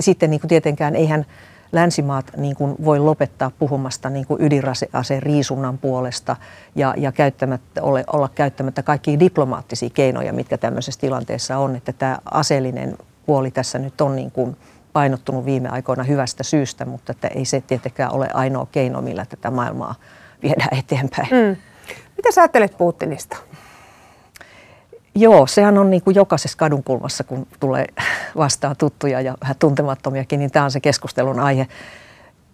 sitten 0.00 0.30
niin 0.30 0.40
kuin 0.40 0.48
tietenkään 0.48 0.96
eihän 0.96 1.26
länsimaat 1.74 2.32
niin 2.36 2.56
kuin 2.56 2.76
voi 2.84 2.98
lopettaa 2.98 3.50
puhumasta 3.58 4.10
niin 4.10 4.26
kuin 4.26 4.42
ydinaseen 4.42 5.22
riisunnan 5.22 5.78
puolesta 5.78 6.36
ja, 6.74 6.94
ja 6.96 7.12
käyttämättä, 7.12 7.82
ole, 7.82 8.04
olla 8.12 8.28
käyttämättä 8.34 8.82
kaikkia 8.82 9.20
diplomaattisia 9.20 9.90
keinoja, 9.90 10.32
mitkä 10.32 10.58
tämmöisessä 10.58 11.00
tilanteessa 11.00 11.58
on. 11.58 11.76
Että 11.76 11.92
tämä 11.92 12.18
aseellinen 12.30 12.98
puoli 13.26 13.50
tässä 13.50 13.78
nyt 13.78 14.00
on 14.00 14.16
niin 14.16 14.30
kuin 14.30 14.56
painottunut 14.92 15.44
viime 15.44 15.68
aikoina 15.68 16.02
hyvästä 16.02 16.42
syystä, 16.42 16.84
mutta 16.84 17.12
että 17.12 17.28
ei 17.28 17.44
se 17.44 17.60
tietenkään 17.60 18.12
ole 18.12 18.28
ainoa 18.34 18.66
keino, 18.72 19.02
millä 19.02 19.26
tätä 19.26 19.50
maailmaa 19.50 19.94
viedään 20.42 20.78
eteenpäin. 20.78 21.28
Mm. 21.30 21.56
Mitä 22.16 22.32
sä 22.32 22.40
ajattelet 22.40 22.76
Putinista? 22.78 23.36
Joo, 25.14 25.46
sehän 25.46 25.78
on 25.78 25.90
niin 25.90 26.02
kuin 26.02 26.14
jokaisessa 26.14 26.58
kadunkulmassa, 26.58 27.24
kun 27.24 27.46
tulee 27.60 27.86
vastaan 28.36 28.76
tuttuja 28.76 29.20
ja 29.20 29.34
vähän 29.40 29.56
tuntemattomiakin, 29.58 30.38
niin 30.38 30.50
tämä 30.50 30.64
on 30.64 30.70
se 30.70 30.80
keskustelun 30.80 31.40
aihe. 31.40 31.66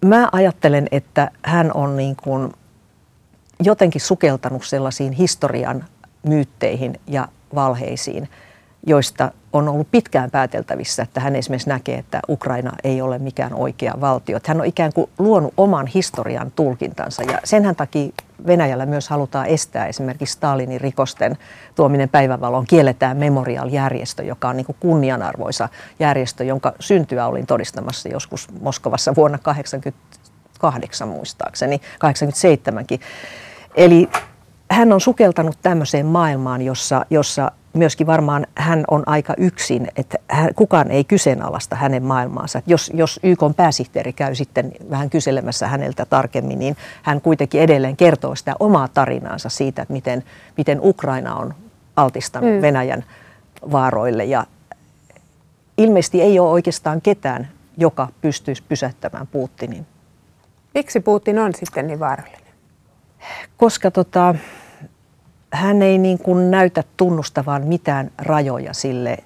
mä 0.04 0.28
ajattelen, 0.32 0.86
että 0.90 1.30
hän 1.42 1.70
on 1.74 1.96
niin 1.96 2.16
kuin 2.22 2.52
jotenkin 3.60 4.00
sukeltanut 4.00 4.64
sellaisiin 4.64 5.12
historian 5.12 5.84
myytteihin 6.22 7.00
ja 7.06 7.28
valheisiin, 7.54 8.28
joista 8.86 9.32
on 9.52 9.68
ollut 9.68 9.90
pitkään 9.90 10.30
pääteltävissä, 10.30 11.02
että 11.02 11.20
hän 11.20 11.36
esimerkiksi 11.36 11.68
näkee, 11.68 11.98
että 11.98 12.20
Ukraina 12.28 12.72
ei 12.84 13.02
ole 13.02 13.18
mikään 13.18 13.54
oikea 13.54 13.94
valtio. 14.00 14.36
Että 14.36 14.50
hän 14.50 14.60
on 14.60 14.66
ikään 14.66 14.92
kuin 14.92 15.10
luonut 15.18 15.54
oman 15.56 15.86
historian 15.86 16.52
tulkintansa 16.56 17.22
ja 17.22 17.38
senhän 17.44 17.76
takia 17.76 18.12
Venäjällä 18.46 18.86
myös 18.86 19.08
halutaan 19.08 19.46
estää 19.46 19.86
esimerkiksi 19.86 20.34
Stalinin 20.34 20.80
rikosten 20.80 21.38
tuominen 21.74 22.08
päivänvaloon. 22.08 22.66
Kielletään 22.66 23.16
Memorial-järjestö, 23.16 24.22
joka 24.22 24.48
on 24.48 24.56
niin 24.56 24.66
kuin 24.66 24.76
kunnianarvoisa 24.80 25.68
järjestö, 25.98 26.44
jonka 26.44 26.72
syntyä 26.80 27.26
olin 27.26 27.46
todistamassa 27.46 28.08
joskus 28.08 28.48
Moskovassa 28.60 29.14
vuonna 29.14 29.38
1988 29.38 31.08
muistaakseni, 31.08 31.80
87kin. 31.80 33.00
Eli 33.74 34.08
hän 34.70 34.92
on 34.92 35.00
sukeltanut 35.00 35.58
tämmöiseen 35.62 36.06
maailmaan, 36.06 36.62
jossa, 36.62 37.06
jossa 37.10 37.52
myöskin 37.72 38.06
varmaan 38.06 38.46
hän 38.54 38.84
on 38.90 39.02
aika 39.06 39.34
yksin, 39.38 39.88
että 39.96 40.18
hän, 40.28 40.54
kukaan 40.54 40.90
ei 40.90 41.04
kyseenalaista 41.04 41.76
hänen 41.76 42.02
maailmaansa. 42.02 42.58
Että 42.58 42.70
jos, 42.70 42.90
jos 42.94 43.20
YK 43.22 43.40
pääsihteeri 43.56 44.12
käy 44.12 44.34
sitten 44.34 44.72
vähän 44.90 45.10
kyselemässä 45.10 45.68
häneltä 45.68 46.04
tarkemmin, 46.04 46.58
niin 46.58 46.76
hän 47.02 47.20
kuitenkin 47.20 47.60
edelleen 47.60 47.96
kertoo 47.96 48.34
sitä 48.34 48.54
omaa 48.60 48.88
tarinaansa 48.88 49.48
siitä, 49.48 49.82
että 49.82 49.92
miten, 49.92 50.24
miten 50.56 50.80
Ukraina 50.82 51.34
on 51.34 51.54
altistanut 51.96 52.50
mm. 52.50 52.62
Venäjän 52.62 53.04
vaaroille. 53.72 54.24
Ja 54.24 54.46
ilmeisesti 55.78 56.22
ei 56.22 56.38
ole 56.38 56.50
oikeastaan 56.50 57.00
ketään, 57.00 57.48
joka 57.76 58.08
pystyisi 58.20 58.62
pysäyttämään 58.68 59.26
Putinin. 59.26 59.86
Miksi 60.74 61.00
Putin 61.00 61.38
on 61.38 61.54
sitten 61.54 61.86
niin 61.86 62.00
vaarallinen? 62.00 62.40
Koska 63.56 63.90
tota, 63.90 64.34
hän 65.52 65.82
ei 65.82 65.98
niin 65.98 66.18
kuin 66.18 66.50
näytä 66.50 66.84
tunnustavan 66.96 67.62
mitään 67.62 68.10
rajoja 68.18 68.74
sille, 68.74 69.18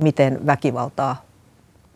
miten 0.00 0.46
väkivaltaa 0.46 1.22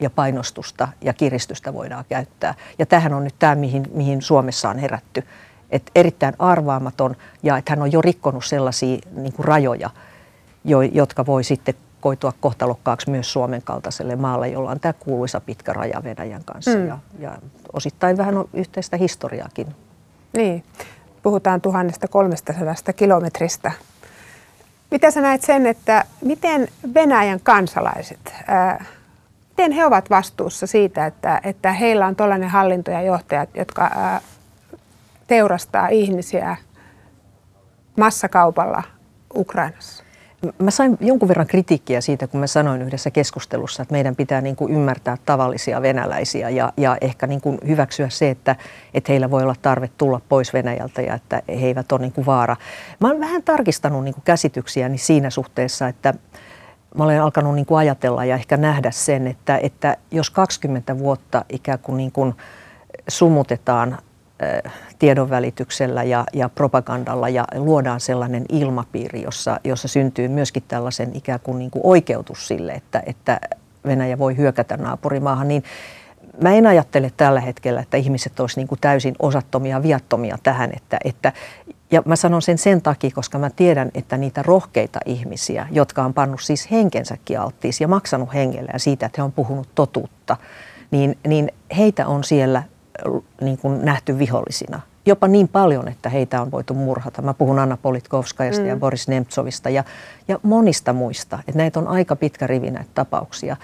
ja 0.00 0.10
painostusta 0.10 0.88
ja 1.00 1.12
kiristystä 1.12 1.74
voidaan 1.74 2.04
käyttää. 2.08 2.54
Ja 2.78 2.86
tähän 2.86 3.14
on 3.14 3.24
nyt 3.24 3.34
tämä, 3.38 3.54
mihin, 3.54 3.86
mihin 3.94 4.22
Suomessa 4.22 4.70
on 4.70 4.78
herätty. 4.78 5.22
Et 5.70 5.90
erittäin 5.94 6.34
arvaamaton 6.38 7.16
ja 7.42 7.56
että 7.58 7.72
hän 7.72 7.82
on 7.82 7.92
jo 7.92 8.02
rikkonut 8.02 8.44
sellaisia 8.44 8.98
niin 9.12 9.32
kuin 9.32 9.44
rajoja, 9.44 9.90
jo, 10.64 10.82
jotka 10.82 11.26
voi 11.26 11.44
sitten 11.44 11.74
koitua 12.00 12.32
kohtalokkaaksi 12.40 13.10
myös 13.10 13.32
Suomen 13.32 13.62
kaltaiselle 13.62 14.16
maalle, 14.16 14.48
jolla 14.48 14.70
on 14.70 14.80
tämä 14.80 14.92
kuuluisa 14.92 15.40
pitkä 15.40 15.72
raja 15.72 16.00
Venäjän 16.04 16.44
kanssa 16.44 16.78
mm. 16.78 16.86
ja, 16.86 16.98
ja 17.18 17.38
osittain 17.72 18.16
vähän 18.16 18.36
on 18.36 18.48
yhteistä 18.52 18.96
historiaakin. 18.96 19.66
Niin 20.32 20.64
puhutaan 21.26 21.60
1300 21.60 22.92
kilometristä. 22.92 23.72
Miten 24.90 25.12
sä 25.12 25.20
näet 25.20 25.42
sen, 25.42 25.66
että 25.66 26.04
miten 26.24 26.68
Venäjän 26.94 27.40
kansalaiset, 27.40 28.34
ää, 28.46 28.84
miten 29.48 29.72
he 29.72 29.86
ovat 29.86 30.10
vastuussa 30.10 30.66
siitä, 30.66 31.06
että, 31.06 31.40
että 31.44 31.72
heillä 31.72 32.06
on 32.06 32.16
tällainen 32.16 32.48
hallinto 32.48 32.90
ja 32.90 33.02
johtajat, 33.02 33.48
jotka 33.54 33.82
ää, 33.82 34.20
teurastaa 35.26 35.88
ihmisiä 35.88 36.56
massakaupalla 37.96 38.82
Ukrainassa? 39.36 40.05
Mä 40.58 40.70
sain 40.70 40.98
jonkun 41.00 41.28
verran 41.28 41.46
kritiikkiä 41.46 42.00
siitä, 42.00 42.26
kun 42.26 42.40
mä 42.40 42.46
sanoin 42.46 42.82
yhdessä 42.82 43.10
keskustelussa, 43.10 43.82
että 43.82 43.92
meidän 43.92 44.16
pitää 44.16 44.40
niin 44.40 44.56
kuin 44.56 44.72
ymmärtää 44.72 45.16
tavallisia 45.24 45.82
venäläisiä 45.82 46.50
ja, 46.50 46.72
ja 46.76 46.96
ehkä 47.00 47.26
niin 47.26 47.40
kuin 47.40 47.58
hyväksyä 47.66 48.08
se, 48.08 48.30
että, 48.30 48.56
että 48.94 49.12
heillä 49.12 49.30
voi 49.30 49.42
olla 49.42 49.54
tarve 49.62 49.90
tulla 49.98 50.20
pois 50.28 50.52
Venäjältä 50.52 51.02
ja 51.02 51.14
että 51.14 51.42
he 51.48 51.66
eivät 51.66 51.92
ole 51.92 52.00
niin 52.00 52.12
kuin 52.12 52.26
vaara. 52.26 52.56
Mä 53.00 53.08
olen 53.08 53.20
vähän 53.20 53.42
tarkistanut 53.42 54.04
niin 54.04 54.14
kuin 54.14 54.24
käsityksiäni 54.24 54.98
siinä 54.98 55.30
suhteessa, 55.30 55.88
että 55.88 56.14
mä 56.96 57.04
olen 57.04 57.22
alkanut 57.22 57.54
niin 57.54 57.66
kuin 57.66 57.78
ajatella 57.78 58.24
ja 58.24 58.34
ehkä 58.34 58.56
nähdä 58.56 58.90
sen, 58.90 59.26
että, 59.26 59.58
että 59.62 59.96
jos 60.10 60.30
20 60.30 60.98
vuotta 60.98 61.44
ikään 61.48 61.78
kuin, 61.78 61.96
niin 61.96 62.12
kuin 62.12 62.34
sumutetaan 63.08 63.98
tiedonvälityksellä 64.98 66.02
ja, 66.02 66.24
ja 66.32 66.48
propagandalla 66.48 67.28
ja 67.28 67.44
luodaan 67.54 68.00
sellainen 68.00 68.44
ilmapiiri, 68.48 69.22
jossa, 69.22 69.60
jossa 69.64 69.88
syntyy 69.88 70.28
myöskin 70.28 70.62
tällaisen 70.68 71.10
ikään 71.14 71.40
kuin, 71.40 71.58
niin 71.58 71.70
kuin 71.70 71.82
oikeutus 71.84 72.48
sille, 72.48 72.72
että, 72.72 73.02
että 73.06 73.40
Venäjä 73.86 74.18
voi 74.18 74.36
hyökätä 74.36 74.76
naapurimaahan, 74.76 75.48
niin 75.48 75.64
mä 76.42 76.52
en 76.52 76.66
ajattele 76.66 77.12
tällä 77.16 77.40
hetkellä, 77.40 77.80
että 77.80 77.96
ihmiset 77.96 78.40
olisivat 78.40 78.70
niin 78.70 78.80
täysin 78.80 79.14
osattomia, 79.18 79.82
viattomia 79.82 80.38
tähän. 80.42 80.70
Että, 80.76 80.98
että, 81.04 81.32
ja 81.90 82.02
mä 82.04 82.16
sanon 82.16 82.42
sen 82.42 82.58
sen 82.58 82.82
takia, 82.82 83.10
koska 83.14 83.38
mä 83.38 83.50
tiedän, 83.50 83.90
että 83.94 84.16
niitä 84.16 84.42
rohkeita 84.42 84.98
ihmisiä, 85.06 85.66
jotka 85.70 86.04
on 86.04 86.14
pannut 86.14 86.40
siis 86.40 86.70
henkensäkin 86.70 87.40
alttiis 87.40 87.80
ja 87.80 87.88
maksanut 87.88 88.34
hengellä 88.34 88.70
ja 88.72 88.78
siitä, 88.78 89.06
että 89.06 89.20
he 89.20 89.22
on 89.22 89.32
puhunut 89.32 89.68
totuutta, 89.74 90.36
niin, 90.90 91.18
niin 91.26 91.52
heitä 91.76 92.06
on 92.06 92.24
siellä 92.24 92.62
niin 93.40 93.58
kuin 93.58 93.84
nähty 93.84 94.18
vihollisina. 94.18 94.80
Jopa 95.06 95.28
niin 95.28 95.48
paljon, 95.48 95.88
että 95.88 96.08
heitä 96.08 96.42
on 96.42 96.50
voitu 96.50 96.74
murhata. 96.74 97.22
Mä 97.22 97.34
puhun 97.34 97.58
Anna 97.58 97.76
Politkovskajasta 97.76 98.62
mm. 98.62 98.68
ja 98.68 98.76
Boris 98.76 99.08
Nemtsovista 99.08 99.70
ja, 99.70 99.84
ja 100.28 100.40
monista 100.42 100.92
muista. 100.92 101.38
Että 101.38 101.58
näitä 101.58 101.80
on 101.80 101.88
aika 101.88 102.16
pitkä 102.16 102.46
rivi 102.46 102.70
näitä 102.70 102.90
tapauksia. 102.94 103.56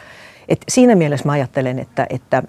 Et 0.49 0.65
siinä 0.69 0.95
mielessä 0.95 1.27
mä 1.27 1.33
ajattelen, 1.33 1.79
että, 1.79 2.07
että 2.11 2.43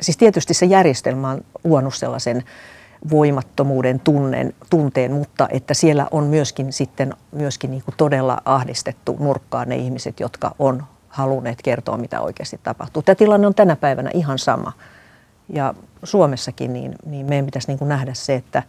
siis 0.00 0.16
tietysti 0.16 0.54
se 0.54 0.66
järjestelmä 0.66 1.30
on 1.30 1.44
luonut 1.64 1.94
sellaisen 1.94 2.42
voimattomuuden 3.10 4.00
tunnen, 4.00 4.54
tunteen, 4.70 5.12
mutta 5.12 5.48
että 5.50 5.74
siellä 5.74 6.08
on 6.10 6.24
myöskin 6.24 6.72
sitten 6.72 7.14
myöskin 7.32 7.70
niin 7.70 7.82
kuin 7.84 7.94
todella 7.96 8.38
ahdistettu 8.44 9.16
nurkkaan 9.20 9.68
ne 9.68 9.76
ihmiset, 9.76 10.20
jotka 10.20 10.54
on 10.58 10.84
halunneet 11.12 11.62
kertoa, 11.62 11.96
mitä 11.96 12.20
oikeasti 12.20 12.60
tapahtuu. 12.62 13.02
Tämä 13.02 13.14
tilanne 13.14 13.46
on 13.46 13.54
tänä 13.54 13.76
päivänä 13.76 14.10
ihan 14.14 14.38
sama. 14.38 14.72
Ja 15.48 15.74
Suomessakin 16.02 16.72
niin, 16.72 16.94
niin 17.06 17.26
meidän 17.26 17.44
pitäisi 17.44 17.68
niin 17.68 17.78
kuin 17.78 17.88
nähdä 17.88 18.14
se, 18.14 18.34
että 18.34 18.62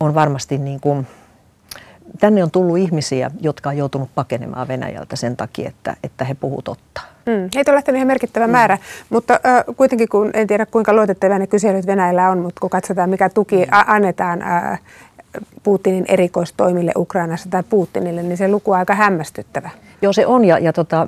on 0.00 0.14
varmasti 0.14 0.58
niin 0.58 0.80
kuin, 0.80 1.06
tänne 2.20 2.42
on 2.42 2.50
tullut 2.50 2.78
ihmisiä, 2.78 3.30
jotka 3.40 3.68
on 3.68 3.76
joutunut 3.76 4.08
pakenemaan 4.14 4.68
Venäjältä 4.68 5.16
sen 5.16 5.36
takia, 5.36 5.68
että, 5.68 5.96
että 6.02 6.24
he 6.24 6.34
puhuvat 6.34 6.64
totta. 6.64 7.00
Mm, 7.26 7.48
heitä 7.54 7.70
on 7.70 7.74
lähtenyt 7.74 7.98
ihan 7.98 8.06
merkittävä 8.06 8.46
mm. 8.46 8.50
määrä, 8.50 8.78
mutta 9.10 9.40
äh, 9.46 9.64
kuitenkin 9.76 10.08
kun 10.08 10.30
en 10.34 10.46
tiedä 10.46 10.66
kuinka 10.66 10.92
luotettavia 10.92 11.38
ne 11.38 11.46
kyselyt 11.46 11.86
Venäjällä 11.86 12.30
on, 12.30 12.38
mutta 12.38 12.60
kun 12.60 12.70
katsotaan 12.70 13.10
mikä 13.10 13.28
tuki 13.28 13.56
mm. 13.56 13.70
annetaan 13.86 14.42
äh, 14.42 14.80
Putinin 15.62 16.04
erikoistoimille 16.08 16.92
Ukrainassa 16.96 17.50
tai 17.50 17.62
Putinille, 17.62 18.22
niin 18.22 18.36
se 18.36 18.48
luku 18.48 18.72
on 18.72 18.78
aika 18.78 18.94
hämmästyttävä. 18.94 19.70
Joo, 20.02 20.12
se 20.12 20.26
on 20.26 20.44
ja, 20.44 20.58
ja 20.58 20.72
tota, 20.72 21.06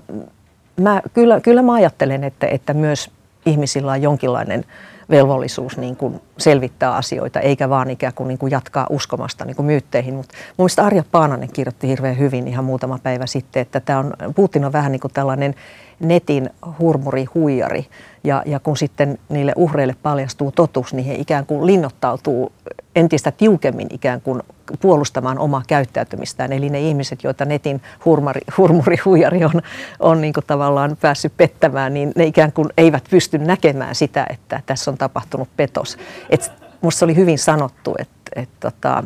mä, 0.81 1.03
kyllä, 1.15 1.41
kyllä 1.41 1.63
mä 1.63 1.75
ajattelen, 1.75 2.25
että, 2.25 2.47
että 2.47 2.75
myös 2.75 3.11
ihmisillä 3.47 3.93
on 3.93 4.03
jonkinlainen 4.03 4.65
velvollisuus 5.11 5.79
niin 5.79 5.97
kuin 5.97 6.21
selvittää 6.39 6.95
asioita, 6.95 7.41
eikä 7.41 7.69
vaan 7.69 7.91
ikään 7.91 8.15
kuin, 8.15 8.29
niin 8.29 8.39
kuin 8.39 8.51
jatkaa 8.51 8.87
uskomasta 8.91 9.45
niin 9.45 9.57
kuin 9.57 9.67
myytteihin. 9.67 10.15
Mutta 10.15 10.35
mun 10.35 10.65
mielestä 10.65 10.85
Arja 10.85 11.05
Paananen 11.13 11.53
kirjoitti 11.53 11.89
hirveän 11.89 12.19
hyvin 12.19 12.49
ihan 12.49 12.65
muutama 12.65 12.99
päivä 13.03 13.27
sitten, 13.27 13.63
että 13.63 13.81
tämä 13.81 13.99
on, 13.99 14.13
Putin 14.35 14.65
on 14.65 14.73
vähän 14.73 14.93
niin 14.93 15.01
kuin 15.01 15.13
tällainen 15.13 15.55
netin 16.01 16.51
hurmuri, 16.79 17.25
huijari. 17.25 17.87
Ja, 18.25 18.43
ja 18.47 18.61
kun 18.61 18.77
sitten 18.77 19.19
niille 19.29 19.53
uhreille 19.57 19.97
paljastuu 20.03 20.53
totuus, 20.53 20.95
niin 20.95 21.07
he 21.07 21.15
ikään 21.15 21.47
kuin 21.47 21.67
linnoittautuu 21.67 22.53
entistä 22.97 23.31
tiukemmin 23.31 23.89
ikään 23.91 24.21
kuin 24.21 24.43
puolustamaan 24.81 25.39
omaa 25.39 25.63
käyttäytymistään. 25.67 26.53
Eli 26.53 26.71
ne 26.71 26.81
ihmiset, 26.81 27.25
joita 27.25 27.45
netin 27.45 27.83
hurmari, 28.05 28.41
hurmuri, 28.59 28.97
huijari 29.05 29.45
on, 29.45 29.63
on 30.01 30.21
niin 30.21 30.33
kuin 30.33 30.47
tavallaan 30.47 30.97
päässyt 31.01 31.33
pettämään, 31.37 31.95
niin 31.95 32.13
ne 32.17 32.25
ikään 32.25 32.53
kuin 32.53 32.69
eivät 32.77 33.05
pysty 33.11 33.39
näkemään 33.39 33.95
sitä, 33.95 34.27
että 34.31 34.61
tässä 34.67 34.91
on 34.91 34.99
tapahtunut 34.99 35.49
petos. 35.57 35.99
Et 36.31 36.53
musta 36.81 37.05
oli 37.05 37.17
hyvin 37.17 37.39
sanottu, 37.39 37.95
että 37.99 38.31
et 38.37 38.49
tota, 38.61 39.05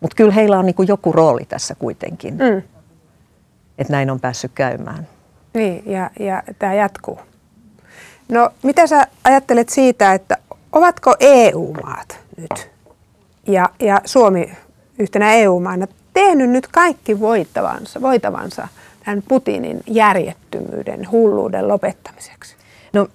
mutta 0.00 0.14
kyllä 0.16 0.32
heillä 0.32 0.58
on 0.58 0.66
niin 0.66 0.74
kuin 0.74 0.88
joku 0.88 1.12
rooli 1.12 1.44
tässä 1.44 1.74
kuitenkin, 1.74 2.34
mm. 2.34 2.62
että 3.78 3.92
näin 3.92 4.10
on 4.10 4.20
päässyt 4.20 4.52
käymään. 4.54 5.06
Niin, 5.54 5.82
ja, 5.86 6.10
ja 6.20 6.42
tämä 6.58 6.74
jatkuu. 6.74 7.18
No, 8.28 8.50
mitä 8.62 8.86
sä 8.86 9.06
ajattelet 9.24 9.68
siitä, 9.68 10.12
että 10.12 10.36
ovatko 10.72 11.14
EU-maat 11.20 12.20
nyt 12.36 12.70
ja, 13.46 13.68
ja 13.80 14.00
Suomi 14.04 14.52
yhtenä 15.02 15.34
EU-maana 15.34 15.86
tehnyt 16.14 16.50
nyt 16.50 16.66
kaikki 16.66 17.20
voittavansa, 17.20 18.02
voitavansa 18.02 18.68
tämän 19.04 19.22
Putinin 19.28 19.80
järjettömyyden, 19.86 21.10
hulluuden 21.10 21.68
lopettamiseksi? 21.68 22.56
No, 22.92 23.08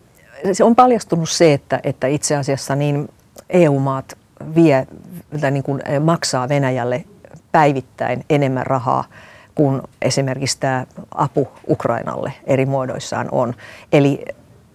se 0.53 0.63
on 0.63 0.75
paljastunut 0.75 1.29
se, 1.29 1.53
että, 1.53 1.79
että 1.84 2.08
itse 2.08 2.36
asiassa 2.36 2.75
niin 2.75 3.10
EU-maat 3.50 4.17
vie, 4.56 4.88
niin 5.51 5.63
kuin 5.63 5.82
maksaa 6.00 6.50
Venäjälle 6.50 7.03
päivittäin 7.51 8.25
enemmän 8.29 8.65
rahaa 8.65 9.03
kuin 9.56 9.82
esimerkiksi 10.01 10.60
tämä 10.60 10.86
apu 11.15 11.48
Ukrainalle 11.70 12.34
eri 12.46 12.65
muodoissaan 12.65 13.27
on. 13.32 13.53
Eli 13.91 14.25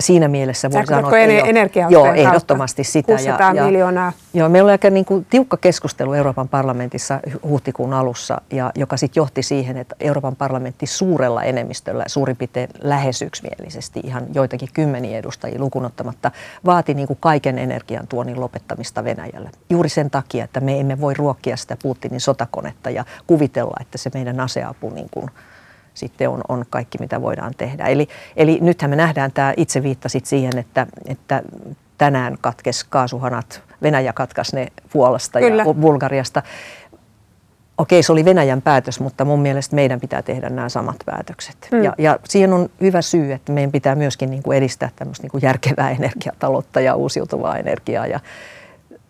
siinä 0.03 0.29
mielessä 0.29 0.71
voi 0.71 0.87
sanoa, 0.87 1.01
että 1.01 1.17
ei 1.17 1.51
energia 1.51 1.87
Joo, 1.91 2.13
ehdottomasti 2.15 2.85
sitä. 2.85 3.07
600 3.07 3.53
ja, 3.53 3.65
miljoonaa. 3.65 4.13
Joo, 4.35 4.49
meillä 4.49 4.67
oli 4.67 4.73
aika 4.73 4.91
niin 4.91 5.05
kuin, 5.05 5.27
tiukka 5.31 5.57
keskustelu 5.57 6.13
Euroopan 6.13 6.49
parlamentissa 6.49 7.21
huhtikuun 7.49 7.93
alussa, 7.93 8.41
ja, 8.51 8.73
joka 8.75 8.97
sitten 8.97 9.21
johti 9.21 9.43
siihen, 9.43 9.77
että 9.77 9.97
Euroopan 10.01 10.37
parlamentti 10.37 10.87
suurella 10.87 11.43
enemmistöllä, 11.43 12.05
suurin 12.07 12.37
piirtein 12.37 12.69
lähes 12.83 13.23
yksimielisesti, 13.23 14.01
ihan 14.05 14.27
joitakin 14.35 14.69
kymmeniä 14.75 15.19
edustajia 15.19 15.61
lukunottamatta, 15.61 16.31
vaati 16.65 16.95
niin 16.95 17.07
kuin 17.07 17.19
kaiken 17.21 17.59
energian 17.59 18.07
tuonnin 18.07 18.41
lopettamista 18.41 19.05
Venäjälle. 19.05 19.51
Juuri 19.71 19.89
sen 19.89 20.11
takia, 20.11 20.45
että 20.45 20.61
me 20.61 20.81
emme 20.81 21.01
voi 21.01 21.15
ruokkia 21.15 21.57
sitä 21.57 21.77
Putinin 21.83 22.21
sotakonetta 22.21 22.91
ja 22.91 23.05
kuvitella, 23.27 23.77
että 23.81 23.99
se 23.99 24.11
meidän 24.15 24.41
aseapu 24.41 24.91
niin 24.91 25.09
kuin, 25.11 25.31
sitten 25.95 26.29
on, 26.29 26.41
on 26.49 26.65
kaikki, 26.71 26.99
mitä 27.01 27.23
voidaan 27.23 27.53
tehdä. 27.57 27.87
Eli, 27.87 28.09
eli 28.37 28.59
nythän 28.61 28.91
me 28.91 28.97
nähdään 28.97 29.33
tämä, 29.33 29.55
itse 29.57 29.83
viittasit 29.83 30.27
siihen, 30.27 30.59
että, 30.59 30.87
että 31.07 31.43
tänään 31.99 32.37
katkes 32.41 32.85
kaasuhanat, 32.85 33.63
Venäjä 33.83 34.13
katkaisi 34.13 34.57
ne 34.57 34.69
Puolasta 34.93 35.39
Kyllä. 35.39 35.65
ja 35.67 35.75
Bulgariasta. 35.75 36.43
Okei, 37.79 38.03
se 38.03 38.13
oli 38.13 38.25
Venäjän 38.25 38.63
päätös, 38.63 39.01
mutta 39.01 39.25
mun 39.25 39.41
mielestä 39.41 39.75
meidän 39.75 40.01
pitää 40.01 40.23
tehdä 40.23 40.49
nämä 40.51 40.69
samat 40.69 40.97
päätökset. 41.07 41.57
Hmm. 41.71 41.83
Ja, 41.83 41.95
ja 41.99 42.19
siihen 42.25 42.53
on 42.53 42.69
hyvä 42.81 43.03
syy, 43.03 43.33
että 43.33 43.53
meidän 43.53 43.73
pitää 43.73 43.95
myöskin 43.95 44.31
niin 44.31 44.43
kuin 44.43 44.59
edistää 44.59 44.91
tämmöistä 44.97 45.25
niin 45.25 45.31
kuin 45.31 45.43
järkevää 45.43 45.91
energiataloutta 45.91 46.81
ja 46.81 46.95
uusiutuvaa 46.95 47.57
energiaa. 47.57 48.07
Ja, 48.07 48.21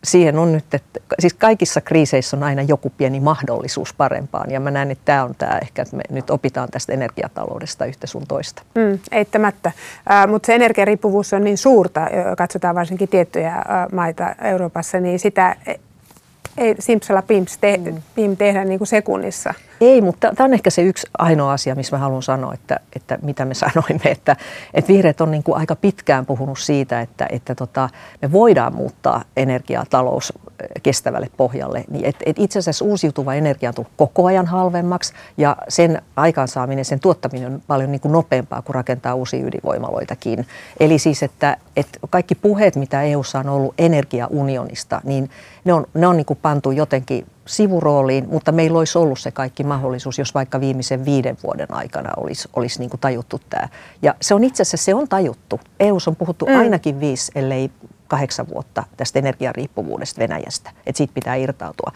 siihen 0.04 0.38
on 0.38 0.52
nyt, 0.52 0.74
että 0.74 1.00
siis 1.18 1.34
kaikissa 1.34 1.80
kriiseissä 1.80 2.36
on 2.36 2.42
aina 2.42 2.62
joku 2.62 2.92
pieni 2.96 3.20
mahdollisuus 3.20 3.94
parempaan 3.94 4.50
ja 4.50 4.60
mä 4.60 4.70
näen, 4.70 4.90
että 4.90 5.04
tämä 5.04 5.24
on 5.24 5.34
tämä 5.38 5.58
ehkä, 5.62 5.82
että 5.82 5.96
me 5.96 6.02
nyt 6.10 6.30
opitaan 6.30 6.68
tästä 6.70 6.92
energiataloudesta 6.92 7.86
yhtä 7.86 8.06
sun 8.06 8.26
toista. 8.28 8.62
Mm, 8.74 8.98
eittämättä, 9.12 9.72
äh, 10.10 10.28
mutta 10.28 10.46
se 10.46 10.54
energiariippuvuus 10.54 11.32
on 11.32 11.44
niin 11.44 11.58
suurta, 11.58 12.00
katsotaan 12.36 12.74
varsinkin 12.74 13.08
tiettyjä 13.08 13.54
äh, 13.56 13.64
maita 13.92 14.34
Euroopassa, 14.42 15.00
niin 15.00 15.18
sitä 15.18 15.56
ei 16.58 16.74
simpsalla 16.78 17.22
pimps 17.22 17.58
te, 17.58 17.76
mm. 17.76 18.02
pim 18.14 18.36
tehdä 18.36 18.64
niin 18.64 18.78
kuin 18.78 18.88
sekunnissa. 18.88 19.54
Ei, 19.82 20.00
mutta 20.00 20.32
tämä 20.36 20.44
on 20.44 20.54
ehkä 20.54 20.70
se 20.70 20.82
yksi 20.82 21.06
ainoa 21.18 21.52
asia, 21.52 21.74
missä 21.74 21.96
mä 21.96 22.00
haluan 22.00 22.22
sanoa, 22.22 22.54
että, 22.54 22.80
että 22.96 23.18
mitä 23.22 23.44
me 23.44 23.54
sanoimme, 23.64 24.10
että, 24.10 24.36
että 24.74 24.92
vihreät 24.92 25.20
on 25.20 25.30
niin 25.30 25.42
kuin 25.42 25.58
aika 25.58 25.76
pitkään 25.76 26.26
puhunut 26.26 26.58
siitä, 26.58 27.00
että, 27.00 27.26
että 27.30 27.54
tota, 27.54 27.88
me 28.22 28.32
voidaan 28.32 28.74
muuttaa 28.74 29.24
energiatalous 29.36 30.32
kestävälle 30.82 31.30
pohjalle. 31.36 31.84
Niin 31.90 32.04
et, 32.04 32.16
et 32.26 32.38
itse 32.38 32.58
asiassa 32.58 32.84
uusiutuva 32.84 33.34
energia 33.34 33.70
on 33.70 33.74
tullut 33.74 33.92
koko 33.96 34.26
ajan 34.26 34.46
halvemmaksi 34.46 35.12
ja 35.36 35.56
sen 35.68 36.02
aikaansaaminen, 36.16 36.84
sen 36.84 37.00
tuottaminen 37.00 37.52
on 37.52 37.62
paljon 37.66 37.92
niin 37.92 38.00
kuin 38.00 38.12
nopeampaa 38.12 38.62
kuin 38.62 38.74
rakentaa 38.74 39.14
uusia 39.14 39.46
ydinvoimaloitakin. 39.46 40.46
Eli 40.80 40.98
siis, 40.98 41.22
että, 41.22 41.56
että 41.76 41.98
kaikki 42.10 42.34
puheet, 42.34 42.76
mitä 42.76 43.02
EU:ssa 43.02 43.38
on 43.38 43.48
ollut 43.48 43.74
energiaunionista, 43.78 45.00
niin 45.04 45.30
ne 45.64 45.72
on, 45.72 45.86
ne 45.94 46.06
on 46.06 46.16
niin 46.16 46.26
kuin 46.26 46.38
pantu 46.42 46.70
jotenkin 46.70 47.26
sivurooliin, 47.52 48.28
mutta 48.28 48.52
meillä 48.52 48.78
olisi 48.78 48.98
ollut 48.98 49.18
se 49.18 49.30
kaikki 49.30 49.64
mahdollisuus, 49.64 50.18
jos 50.18 50.34
vaikka 50.34 50.60
viimeisen 50.60 51.04
viiden 51.04 51.36
vuoden 51.42 51.74
aikana 51.74 52.10
olisi, 52.16 52.48
olisi 52.56 52.78
niin 52.78 52.90
kuin 52.90 53.00
tajuttu 53.00 53.40
tämä. 53.50 53.68
Ja 54.02 54.14
se 54.20 54.34
on 54.34 54.44
itse 54.44 54.62
asiassa, 54.62 54.84
se 54.84 54.94
on 54.94 55.08
tajuttu. 55.08 55.60
EU:ssa 55.80 56.10
on 56.10 56.16
puhuttu 56.16 56.46
mm. 56.46 56.58
ainakin 56.58 57.00
viisi, 57.00 57.32
ellei 57.34 57.70
kahdeksan 58.08 58.48
vuotta 58.48 58.84
tästä 58.96 59.18
energiariippuvuudesta 59.18 60.18
Venäjästä, 60.18 60.70
että 60.86 60.96
siitä 60.96 61.14
pitää 61.14 61.34
irtautua. 61.34 61.92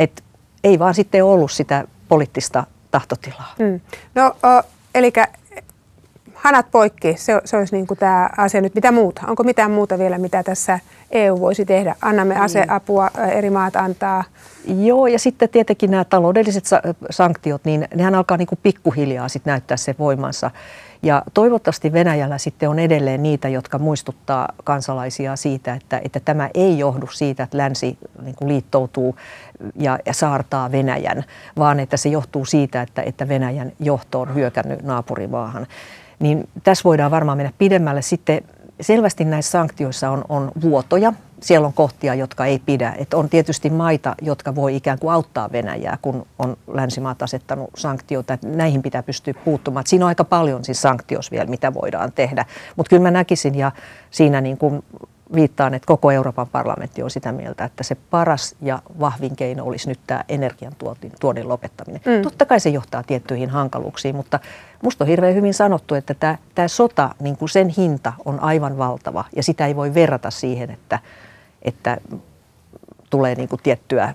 Et 0.00 0.24
ei 0.64 0.78
vaan 0.78 0.94
sitten 0.94 1.24
ollut 1.24 1.52
sitä 1.52 1.84
poliittista 2.08 2.64
tahtotilaa. 2.90 3.54
Mm. 3.58 3.80
No, 4.14 4.26
o, 4.26 4.62
eli 4.94 5.12
hanat 6.40 6.70
poikki, 6.70 7.14
se, 7.18 7.40
se 7.44 7.56
olisi 7.56 7.76
niin 7.76 7.86
kuin 7.86 7.98
tämä 7.98 8.30
asia 8.36 8.60
nyt. 8.60 8.74
Mitä 8.74 8.92
muuta? 8.92 9.22
Onko 9.26 9.42
mitään 9.42 9.70
muuta 9.70 9.98
vielä, 9.98 10.18
mitä 10.18 10.42
tässä 10.42 10.78
EU 11.10 11.40
voisi 11.40 11.64
tehdä? 11.64 11.96
Annamme 12.02 12.34
niin. 12.34 12.42
aseapua, 12.42 13.10
eri 13.32 13.50
maat 13.50 13.76
antaa. 13.76 14.24
Joo, 14.64 15.06
ja 15.06 15.18
sitten 15.18 15.48
tietenkin 15.48 15.90
nämä 15.90 16.04
taloudelliset 16.04 16.64
sanktiot, 17.10 17.64
niin 17.64 17.88
nehän 17.94 18.14
alkaa 18.14 18.36
niin 18.36 18.46
kuin 18.46 18.58
pikkuhiljaa 18.62 19.28
sitten 19.28 19.50
näyttää 19.50 19.76
se 19.76 19.94
voimansa. 19.98 20.50
Ja 21.02 21.22
toivottavasti 21.34 21.92
Venäjällä 21.92 22.38
sitten 22.38 22.68
on 22.68 22.78
edelleen 22.78 23.22
niitä, 23.22 23.48
jotka 23.48 23.78
muistuttaa 23.78 24.48
kansalaisia 24.64 25.36
siitä, 25.36 25.74
että, 25.74 26.00
että 26.04 26.20
tämä 26.20 26.50
ei 26.54 26.78
johdu 26.78 27.06
siitä, 27.06 27.42
että 27.42 27.58
länsi 27.58 27.98
niin 28.22 28.34
kuin 28.34 28.48
liittoutuu 28.48 29.16
ja, 29.74 29.98
ja 30.06 30.14
saartaa 30.14 30.72
Venäjän, 30.72 31.24
vaan 31.58 31.80
että 31.80 31.96
se 31.96 32.08
johtuu 32.08 32.44
siitä, 32.44 32.82
että, 32.82 33.02
että 33.02 33.28
Venäjän 33.28 33.72
johto 33.80 34.20
on 34.20 34.34
hyökännyt 34.34 34.82
naapurimaahan. 34.82 35.66
Niin 36.20 36.48
tässä 36.64 36.84
voidaan 36.84 37.10
varmaan 37.10 37.38
mennä 37.38 37.52
pidemmälle. 37.58 38.02
Sitten 38.02 38.42
selvästi 38.80 39.24
näissä 39.24 39.50
sanktioissa 39.50 40.10
on, 40.10 40.24
on 40.28 40.52
vuotoja, 40.60 41.12
siellä 41.40 41.66
on 41.66 41.72
kohtia, 41.72 42.14
jotka 42.14 42.46
ei 42.46 42.58
pidä. 42.58 42.94
Et 42.98 43.14
on 43.14 43.28
tietysti 43.28 43.70
maita, 43.70 44.14
jotka 44.22 44.54
voi 44.54 44.76
ikään 44.76 44.98
kuin 44.98 45.12
auttaa 45.12 45.52
Venäjää, 45.52 45.98
kun 46.02 46.26
on 46.38 46.56
länsimaat 46.72 47.22
asettanut 47.22 47.70
sanktioita. 47.76 48.34
Et 48.34 48.42
näihin 48.42 48.82
pitää 48.82 49.02
pystyä 49.02 49.34
puuttumaan. 49.44 49.80
Et 49.80 49.86
siinä 49.86 50.04
on 50.04 50.08
aika 50.08 50.24
paljon 50.24 50.64
siis 50.64 50.82
sanktios 50.82 51.30
vielä, 51.30 51.46
mitä 51.46 51.74
voidaan 51.74 52.12
tehdä. 52.12 52.44
Mutta 52.76 52.90
kyllä 52.90 53.02
mä 53.02 53.10
näkisin 53.10 53.54
ja 53.54 53.72
siinä 54.10 54.40
niin 54.40 54.58
kuin 54.58 54.84
viittaan, 55.34 55.74
että 55.74 55.86
koko 55.86 56.10
Euroopan 56.10 56.46
parlamentti 56.46 57.02
on 57.02 57.10
sitä 57.10 57.32
mieltä, 57.32 57.64
että 57.64 57.82
se 57.82 57.96
paras 58.10 58.56
ja 58.62 58.82
vahvin 59.00 59.36
keino 59.36 59.64
olisi 59.64 59.88
nyt 59.88 60.00
tämä 60.06 60.24
energiantuonnin 60.28 61.48
lopettaminen. 61.48 62.00
Mm. 62.06 62.22
Totta 62.22 62.46
kai 62.46 62.60
se 62.60 62.70
johtaa 62.70 63.02
tiettyihin 63.02 63.50
hankaluuksiin, 63.50 64.16
mutta 64.16 64.40
musta 64.82 65.04
on 65.04 65.08
hirveän 65.08 65.34
hyvin 65.34 65.54
sanottu, 65.54 65.94
että 65.94 66.14
tämä, 66.14 66.38
tämä 66.54 66.68
sota, 66.68 67.14
niin 67.20 67.36
kuin 67.36 67.48
sen 67.48 67.68
hinta 67.68 68.12
on 68.24 68.40
aivan 68.40 68.78
valtava 68.78 69.24
ja 69.36 69.42
sitä 69.42 69.66
ei 69.66 69.76
voi 69.76 69.94
verrata 69.94 70.30
siihen, 70.30 70.70
että, 70.70 70.98
että 71.62 71.96
tulee 73.10 73.34
niin 73.34 73.48
kuin 73.48 73.60
tiettyä, 73.62 74.14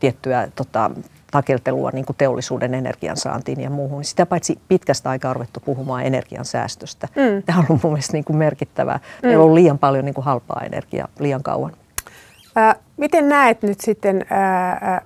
tiettyä 0.00 0.48
tota, 0.54 0.90
takeltelua 1.34 1.90
niin 1.90 2.04
kuin 2.04 2.16
teollisuuden 2.16 2.74
energiansaantiin 2.74 3.60
ja 3.60 3.70
muuhun. 3.70 3.98
Niin 3.98 4.04
sitä 4.04 4.26
paitsi 4.26 4.58
pitkästä 4.68 5.10
aikaa 5.10 5.28
on 5.28 5.36
ruvettu 5.36 5.60
puhumaan 5.60 6.04
energiansäästöstä. 6.04 7.08
Mm. 7.16 7.42
Tämä 7.42 7.58
on 7.58 7.64
ollut 7.68 7.82
mun 7.82 7.92
mielestä 7.92 8.12
niin 8.12 8.24
kuin 8.24 8.36
merkittävää. 8.36 8.96
Mm. 8.96 9.28
Meillä 9.28 9.44
on 9.44 9.54
liian 9.54 9.78
paljon 9.78 10.04
niin 10.04 10.14
kuin 10.14 10.24
halpaa 10.24 10.62
energiaa 10.66 11.08
liian 11.18 11.42
kauan. 11.42 11.72
Ää, 12.56 12.76
miten 12.96 13.28
näet 13.28 13.62
nyt 13.62 13.80
sitten, 13.80 14.26
ää, 14.30 15.02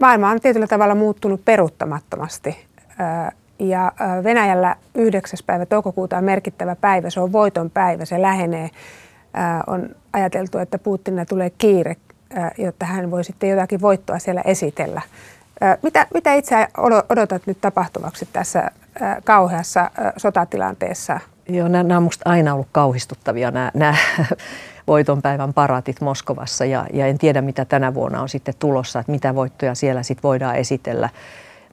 maailma 0.00 0.30
on 0.30 0.40
tietyllä 0.40 0.66
tavalla 0.66 0.94
muuttunut 0.94 1.44
peruuttamattomasti. 1.44 2.66
Ää, 2.98 3.32
ja 3.58 3.92
Venäjällä 4.24 4.76
9. 4.94 5.38
päivä 5.46 5.66
toukokuuta 5.66 6.18
on 6.18 6.24
merkittävä 6.24 6.76
päivä, 6.76 7.10
se 7.10 7.20
on 7.20 7.32
voiton 7.32 7.70
päivä, 7.70 8.04
se 8.04 8.22
lähenee. 8.22 8.70
On 9.66 9.88
ajateltu, 10.12 10.58
että 10.58 10.78
Putinilla 10.78 11.24
tulee 11.24 11.50
kiire, 11.50 11.96
jotta 12.58 12.86
hän 12.86 13.10
voi 13.10 13.24
sitten 13.24 13.50
jotakin 13.50 13.80
voittoa 13.80 14.18
siellä 14.18 14.42
esitellä. 14.44 15.02
Mitä, 15.82 16.06
mitä 16.14 16.34
itse 16.34 16.68
odotat 17.08 17.42
nyt 17.46 17.60
tapahtuvaksi 17.60 18.28
tässä 18.32 18.70
kauheassa 19.24 19.90
sotatilanteessa? 20.16 21.20
Joo, 21.48 21.68
nämä, 21.68 21.82
nämä 21.82 21.96
on 21.96 22.02
minusta 22.02 22.30
aina 22.30 22.54
ollut 22.54 22.68
kauhistuttavia 22.72 23.50
nämä, 23.50 23.70
nämä 23.74 23.96
voitonpäivän 24.86 25.54
paraatit 25.54 26.00
Moskovassa 26.00 26.64
ja, 26.64 26.86
ja 26.92 27.06
en 27.06 27.18
tiedä 27.18 27.42
mitä 27.42 27.64
tänä 27.64 27.94
vuonna 27.94 28.22
on 28.22 28.28
sitten 28.28 28.54
tulossa, 28.58 29.00
että 29.00 29.12
mitä 29.12 29.34
voittoja 29.34 29.74
siellä 29.74 30.02
sitten 30.02 30.22
voidaan 30.22 30.56
esitellä. 30.56 31.08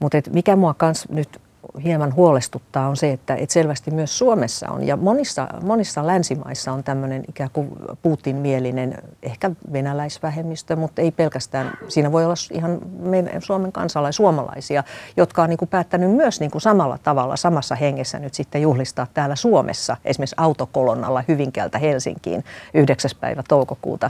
Mutta 0.01 0.17
mikä 0.33 0.55
mua 0.55 0.73
kans 0.73 1.09
nyt 1.09 1.41
hieman 1.83 2.15
huolestuttaa 2.15 2.87
on 2.87 2.97
se, 2.97 3.11
että, 3.11 3.35
että 3.35 3.53
selvästi 3.53 3.91
myös 3.91 4.17
Suomessa 4.17 4.69
on 4.69 4.87
ja 4.87 4.97
monissa, 4.97 5.47
monissa 5.63 6.07
länsimaissa 6.07 6.71
on 6.71 6.83
tämmöinen 6.83 7.23
ikään 7.29 7.49
kuin 7.53 7.69
Putin-mielinen, 8.01 8.97
ehkä 9.23 9.51
venäläisvähemmistö, 9.73 10.75
mutta 10.75 11.01
ei 11.01 11.11
pelkästään. 11.11 11.77
Siinä 11.87 12.11
voi 12.11 12.25
olla 12.25 12.35
ihan 12.51 12.79
meidän 12.99 13.41
Suomen 13.41 13.71
kansalaisia, 13.71 14.17
suomalaisia, 14.17 14.83
jotka 15.17 15.43
on 15.43 15.49
niin 15.49 15.57
kuin 15.57 15.69
päättänyt 15.69 16.11
myös 16.11 16.39
niin 16.39 16.51
kuin 16.51 16.61
samalla 16.61 16.97
tavalla, 17.03 17.35
samassa 17.35 17.75
hengessä 17.75 18.19
nyt 18.19 18.33
sitten 18.33 18.61
juhlistaa 18.61 19.07
täällä 19.13 19.35
Suomessa, 19.35 19.97
esimerkiksi 20.05 20.35
autokolonnalla 20.37 21.23
Hyvinkäältä 21.27 21.77
Helsinkiin 21.77 22.43
9. 22.73 23.11
päivä 23.19 23.43
toukokuuta 23.47 24.09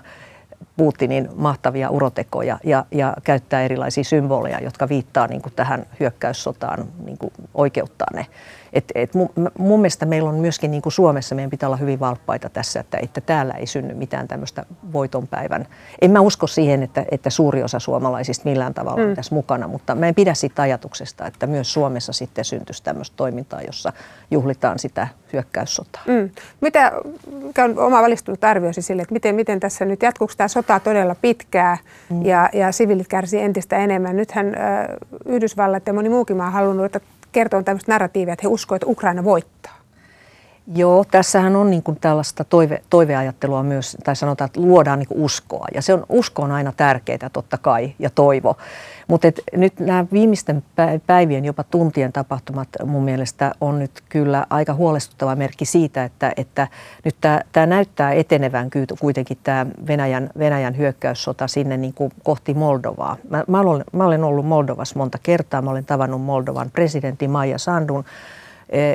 Putinin 0.78 1.30
mahtavia 1.36 1.90
urotekoja 1.90 2.60
ja, 2.64 2.86
ja 2.92 3.14
käyttää 3.24 3.62
erilaisia 3.62 4.04
symboleja, 4.04 4.64
jotka 4.64 4.90
viittaa 4.90 5.28
niin 5.28 5.42
kuin 5.42 5.54
tähän 5.56 5.86
hyökkäyssotaan, 6.00 6.86
niin 7.06 7.18
kuin 7.18 7.34
oikeuttaa 7.54 8.08
ne. 8.14 8.26
Et, 8.74 8.92
et 8.96 9.14
mun, 9.14 9.30
mun 9.58 9.80
mielestä 9.80 10.06
meillä 10.06 10.30
on 10.30 10.36
myöskin 10.36 10.72
niin 10.72 10.82
kuin 10.82 10.94
Suomessa, 10.94 11.36
meidän 11.36 11.50
pitää 11.50 11.70
olla 11.70 11.78
hyvin 11.78 12.00
valppaita 12.00 12.50
tässä, 12.50 12.80
että, 12.80 12.98
että 13.02 13.22
täällä 13.22 13.54
ei 13.54 13.68
synny 13.68 13.94
mitään 13.94 14.28
tämmöistä 14.28 14.66
voitonpäivän. 14.94 15.68
En 16.02 16.12
mä 16.12 16.20
usko 16.20 16.48
siihen, 16.48 16.84
että, 16.84 17.06
että 17.12 17.30
suuri 17.30 17.64
osa 17.64 17.80
suomalaisista 17.80 18.50
millään 18.50 18.74
tavalla 18.74 19.02
on 19.02 19.10
mm. 19.10 19.16
tässä 19.16 19.36
mukana, 19.36 19.68
mutta 19.68 19.96
mä 19.96 20.08
en 20.08 20.16
pidä 20.16 20.34
siitä 20.34 20.62
ajatuksesta, 20.62 21.28
että 21.28 21.48
myös 21.48 21.74
Suomessa 21.74 22.14
sitten 22.14 22.46
syntyisi 22.46 22.84
tämmöistä 22.84 23.16
toimintaa, 23.18 23.62
jossa 23.62 23.94
juhlitaan 24.32 24.80
sitä 24.80 25.08
hyökkäyssotaa. 25.34 26.02
Mm. 26.08 26.30
Mitä, 26.62 26.92
mikä 27.44 27.64
on 27.64 27.80
oma 27.80 28.02
valistunut 28.02 28.44
arvioisi 28.44 28.82
sille, 28.82 29.02
että 29.02 29.14
miten, 29.14 29.36
miten 29.36 29.60
tässä 29.60 29.86
nyt 29.86 30.02
jatkuuko 30.02 30.34
tämä 30.38 30.48
sota 30.62 30.80
todella 30.80 31.16
pitkää 31.16 31.78
mm. 32.10 32.26
ja, 32.26 32.50
ja 32.54 32.72
siviilit 32.72 33.08
kärsii 33.08 33.42
entistä 33.42 33.78
enemmän? 33.78 34.16
Nythän 34.16 34.46
äh, 34.48 34.88
Yhdysvallat 35.26 35.88
ja 35.88 35.94
moni 35.94 36.10
muukin 36.10 36.38
maa 36.38 36.48
on 36.48 36.54
halunnut, 36.54 36.86
että 36.86 37.00
kertoo 37.32 37.64
tämmöistä 37.64 37.92
narratiivia, 37.92 38.34
että 38.34 38.44
he 38.44 38.48
uskovat, 38.48 38.82
että 38.82 38.92
Ukraina 38.92 39.24
voittaa? 39.24 39.81
Joo, 40.68 41.06
tässähän 41.12 41.56
on 41.56 41.70
niin 41.70 41.84
kuin 41.84 41.98
tällaista 42.02 42.44
toive, 42.44 42.82
toiveajattelua 42.90 43.64
myös, 43.64 43.98
tai 44.04 44.16
sanotaan, 44.16 44.46
että 44.46 44.62
luodaan 44.62 45.00
niin 45.00 45.08
uskoa. 45.12 45.66
Ja 45.74 45.82
se 45.82 45.94
on, 45.94 46.06
usko 46.10 46.42
on 46.42 46.52
aina 46.52 46.74
tärkeää 46.78 47.30
totta 47.34 47.58
kai, 47.58 47.94
ja 48.00 48.10
toivo. 48.10 48.58
Mutta 49.08 49.28
nyt 49.54 49.80
nämä 49.80 50.06
viimeisten 50.12 50.64
päivien, 51.08 51.46
jopa 51.46 51.64
tuntien 51.64 52.14
tapahtumat 52.14 52.68
mun 52.86 53.04
mielestä 53.04 53.52
on 53.62 53.80
nyt 53.80 53.92
kyllä 54.10 54.46
aika 54.50 54.74
huolestuttava 54.74 55.36
merkki 55.36 55.66
siitä, 55.66 56.04
että, 56.04 56.32
että 56.38 56.68
nyt 57.06 57.16
tämä, 57.52 57.66
näyttää 57.66 58.14
etenevän 58.14 58.70
kuitenkin 59.00 59.38
tämä 59.44 59.66
Venäjän, 59.88 60.30
Venäjän 60.40 60.78
hyökkäyssota 60.78 61.48
sinne 61.48 61.78
niin 61.78 61.94
kuin 61.94 62.12
kohti 62.24 62.54
Moldovaa. 62.54 63.18
Mä, 63.30 63.44
mä, 63.48 63.60
olen, 63.60 63.84
mä 63.94 64.06
olen 64.06 64.24
ollut 64.24 64.46
Moldovassa 64.46 65.00
monta 65.00 65.18
kertaa, 65.24 65.62
mä 65.62 65.72
olen 65.72 65.86
tavannut 65.86 66.22
Moldovan 66.22 66.72
presidentti 66.72 67.28
Maija 67.28 67.58
Sandun, 67.58 68.06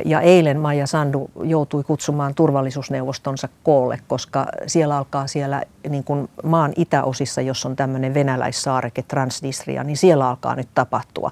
ja 0.05 0.21
eilen 0.21 0.61
Maija 0.61 0.87
Sandu 0.87 1.31
joutui 1.43 1.85
kutsumaan 1.85 2.35
turvallisuusneuvostonsa 2.35 3.49
koolle, 3.63 3.99
koska 4.09 4.47
siellä 4.67 4.97
alkaa 4.97 5.27
siellä 5.27 5.63
niin 5.89 6.05
kuin 6.05 6.29
maan 6.45 6.73
itäosissa, 6.77 7.41
jos 7.41 7.67
on 7.67 7.77
tämmöinen 7.77 8.15
venäläissaareke 8.15 9.03
Transnistria, 9.03 9.85
niin 9.85 9.97
siellä 9.97 10.29
alkaa 10.29 10.57
nyt 10.57 10.69
tapahtua. 10.75 11.31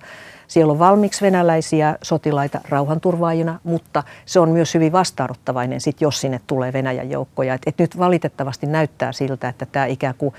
Siellä 0.49 0.73
on 0.73 0.79
valmiiksi 0.79 1.23
venäläisiä 1.23 1.99
sotilaita 2.03 2.61
rauhanturvaajina, 2.69 3.61
mutta 3.65 4.03
se 4.27 4.41
on 4.41 4.49
myös 4.49 4.75
hyvin 4.75 4.93
vastaanottavainen, 4.93 5.81
sit 5.81 6.01
jos 6.01 6.21
sinne 6.21 6.41
tulee 6.47 6.73
Venäjän 6.73 7.11
joukkoja. 7.11 7.55
Et, 7.55 7.63
et 7.67 7.79
nyt 7.79 7.99
valitettavasti 7.99 8.67
näyttää 8.67 9.13
siltä, 9.13 9.49
että 9.49 9.67
tämä 9.67 9.87
ikään 9.87 10.15
kuin 10.19 10.35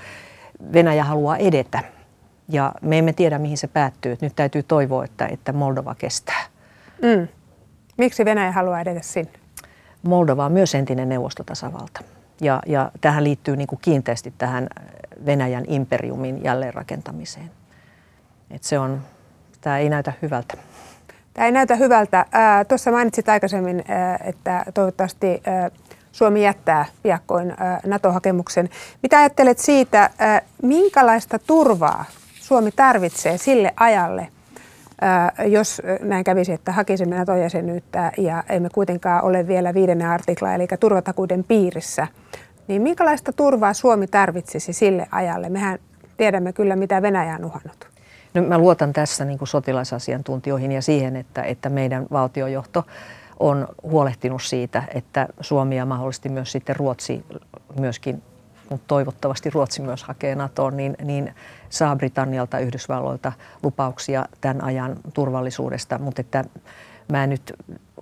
Venäjä 0.72 1.04
haluaa 1.04 1.36
edetä. 1.36 1.82
Ja 2.48 2.72
me 2.80 2.98
emme 2.98 3.12
tiedä, 3.12 3.38
mihin 3.38 3.58
se 3.58 3.66
päättyy. 3.66 4.16
Nyt 4.20 4.36
täytyy 4.36 4.62
toivoa, 4.62 5.04
että, 5.04 5.26
että 5.26 5.52
Moldova 5.52 5.94
kestää. 5.94 6.44
Mm. 7.02 7.28
Miksi 7.96 8.24
Venäjä 8.24 8.52
haluaa 8.52 8.80
edetä 8.80 9.02
sinne? 9.02 9.30
Moldova 10.02 10.44
on 10.44 10.52
myös 10.52 10.74
entinen 10.74 11.08
neuvostotasavalta. 11.08 12.00
Ja, 12.40 12.62
ja 12.66 12.90
tähän 13.00 13.24
liittyy 13.24 13.56
niin 13.56 13.66
kuin 13.66 13.78
kiinteästi 13.82 14.34
tähän 14.38 14.68
Venäjän 15.26 15.64
imperiumin 15.68 16.44
jälleenrakentamiseen. 16.44 17.50
Et 18.50 18.62
se 18.62 18.78
on, 18.78 19.02
tämä 19.60 19.78
ei 19.78 19.88
näytä 19.88 20.12
hyvältä. 20.22 20.54
Tämä 21.34 21.46
ei 21.46 21.52
näytä 21.52 21.76
hyvältä. 21.76 22.26
Tuossa 22.68 22.90
mainitsit 22.90 23.28
aikaisemmin, 23.28 23.84
että 24.24 24.64
toivottavasti 24.74 25.42
Suomi 26.12 26.44
jättää 26.44 26.84
piakkoin 27.02 27.54
NATO-hakemuksen. 27.86 28.68
Mitä 29.02 29.18
ajattelet 29.18 29.58
siitä, 29.58 30.10
minkälaista 30.62 31.38
turvaa 31.38 32.04
Suomi 32.34 32.72
tarvitsee 32.72 33.38
sille 33.38 33.74
ajalle, 33.76 34.28
jos 35.46 35.82
näin 36.02 36.24
kävisi, 36.24 36.52
että 36.52 36.72
hakisimme 36.72 37.16
NATO-jäsenyyttä 37.16 38.12
ja 38.16 38.44
emme 38.48 38.68
kuitenkaan 38.74 39.24
ole 39.24 39.46
vielä 39.46 39.74
viidennen 39.74 40.08
artikla, 40.08 40.54
eli 40.54 40.66
turvatakuuden 40.80 41.44
piirissä, 41.44 42.06
niin 42.68 42.82
minkälaista 42.82 43.32
turvaa 43.32 43.74
Suomi 43.74 44.06
tarvitsisi 44.06 44.72
sille 44.72 45.06
ajalle? 45.10 45.48
Mehän 45.48 45.78
tiedämme 46.16 46.52
kyllä, 46.52 46.76
mitä 46.76 47.02
Venäjä 47.02 47.34
on 47.34 47.44
uhannut. 47.44 47.88
No, 48.34 48.42
mä 48.42 48.58
luotan 48.58 48.92
tässä 48.92 49.24
niin 49.24 49.38
kuin 49.38 49.48
sotilasasiantuntijoihin 49.48 50.72
ja 50.72 50.82
siihen, 50.82 51.16
että, 51.16 51.42
että 51.42 51.68
meidän 51.68 52.06
valtiojohto 52.12 52.84
on 53.40 53.68
huolehtinut 53.82 54.42
siitä, 54.42 54.82
että 54.94 55.28
Suomi 55.40 55.76
ja 55.76 55.86
mahdollisesti 55.86 56.28
myös 56.28 56.52
sitten 56.52 56.76
Ruotsi 56.76 57.24
myöskin 57.80 58.22
mutta 58.70 58.84
toivottavasti 58.86 59.50
Ruotsi 59.50 59.82
myös 59.82 60.04
hakee 60.04 60.34
NATOon, 60.34 60.76
niin, 60.76 60.96
niin 61.04 61.34
saa 61.68 61.96
Britannialta, 61.96 62.58
Yhdysvalloilta 62.58 63.32
lupauksia 63.62 64.24
tämän 64.40 64.64
ajan 64.64 64.96
turvallisuudesta, 65.14 65.98
mutta 65.98 66.20
että 66.20 66.44
mä 67.08 67.24
en 67.24 67.30
nyt 67.30 67.52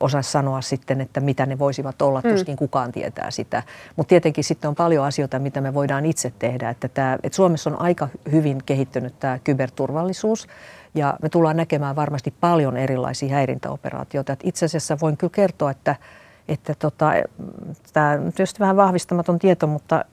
osaa 0.01 0.23
sanoa 0.23 0.61
sitten, 0.61 1.01
että 1.01 1.21
mitä 1.21 1.47
ne 1.47 1.59
voisivat 1.59 2.03
olla, 2.03 2.21
mm. 2.25 2.31
tuskin 2.31 2.57
kukaan 2.57 2.93
tietää 2.93 3.31
sitä. 3.31 3.63
Mutta 3.97 4.09
tietenkin 4.09 4.45
sitten 4.45 4.69
on 4.69 4.75
paljon 4.75 5.05
asioita, 5.05 5.39
mitä 5.39 5.61
me 5.61 5.75
voidaan 5.75 6.07
itse 6.07 6.33
tehdä. 6.39 6.71
Että, 6.71 6.89
tämä, 6.89 7.19
että 7.23 7.37
Suomessa 7.37 7.71
on 7.71 7.81
aika 7.81 8.09
hyvin 8.33 8.59
kehittynyt 8.67 9.19
tämä 9.19 9.39
kyberturvallisuus 9.45 10.49
ja 10.95 11.17
me 11.23 11.29
tullaan 11.29 11.57
näkemään 11.57 11.97
varmasti 11.97 12.35
paljon 12.41 12.77
erilaisia 12.77 13.35
häirintäoperaatioita. 13.35 14.33
Et 14.33 14.41
itse 14.43 14.67
asiassa 14.67 14.99
voin 15.01 15.17
kyllä 15.17 15.31
kertoa, 15.31 15.71
että 15.71 15.97
että 16.49 16.75
tota, 16.79 17.13
tämä 17.93 18.11
on 18.11 18.33
tietysti 18.33 18.61
vähän 18.61 18.77
vahvistamaton 18.77 19.39
tieto, 19.39 19.67
mutta 19.67 20.05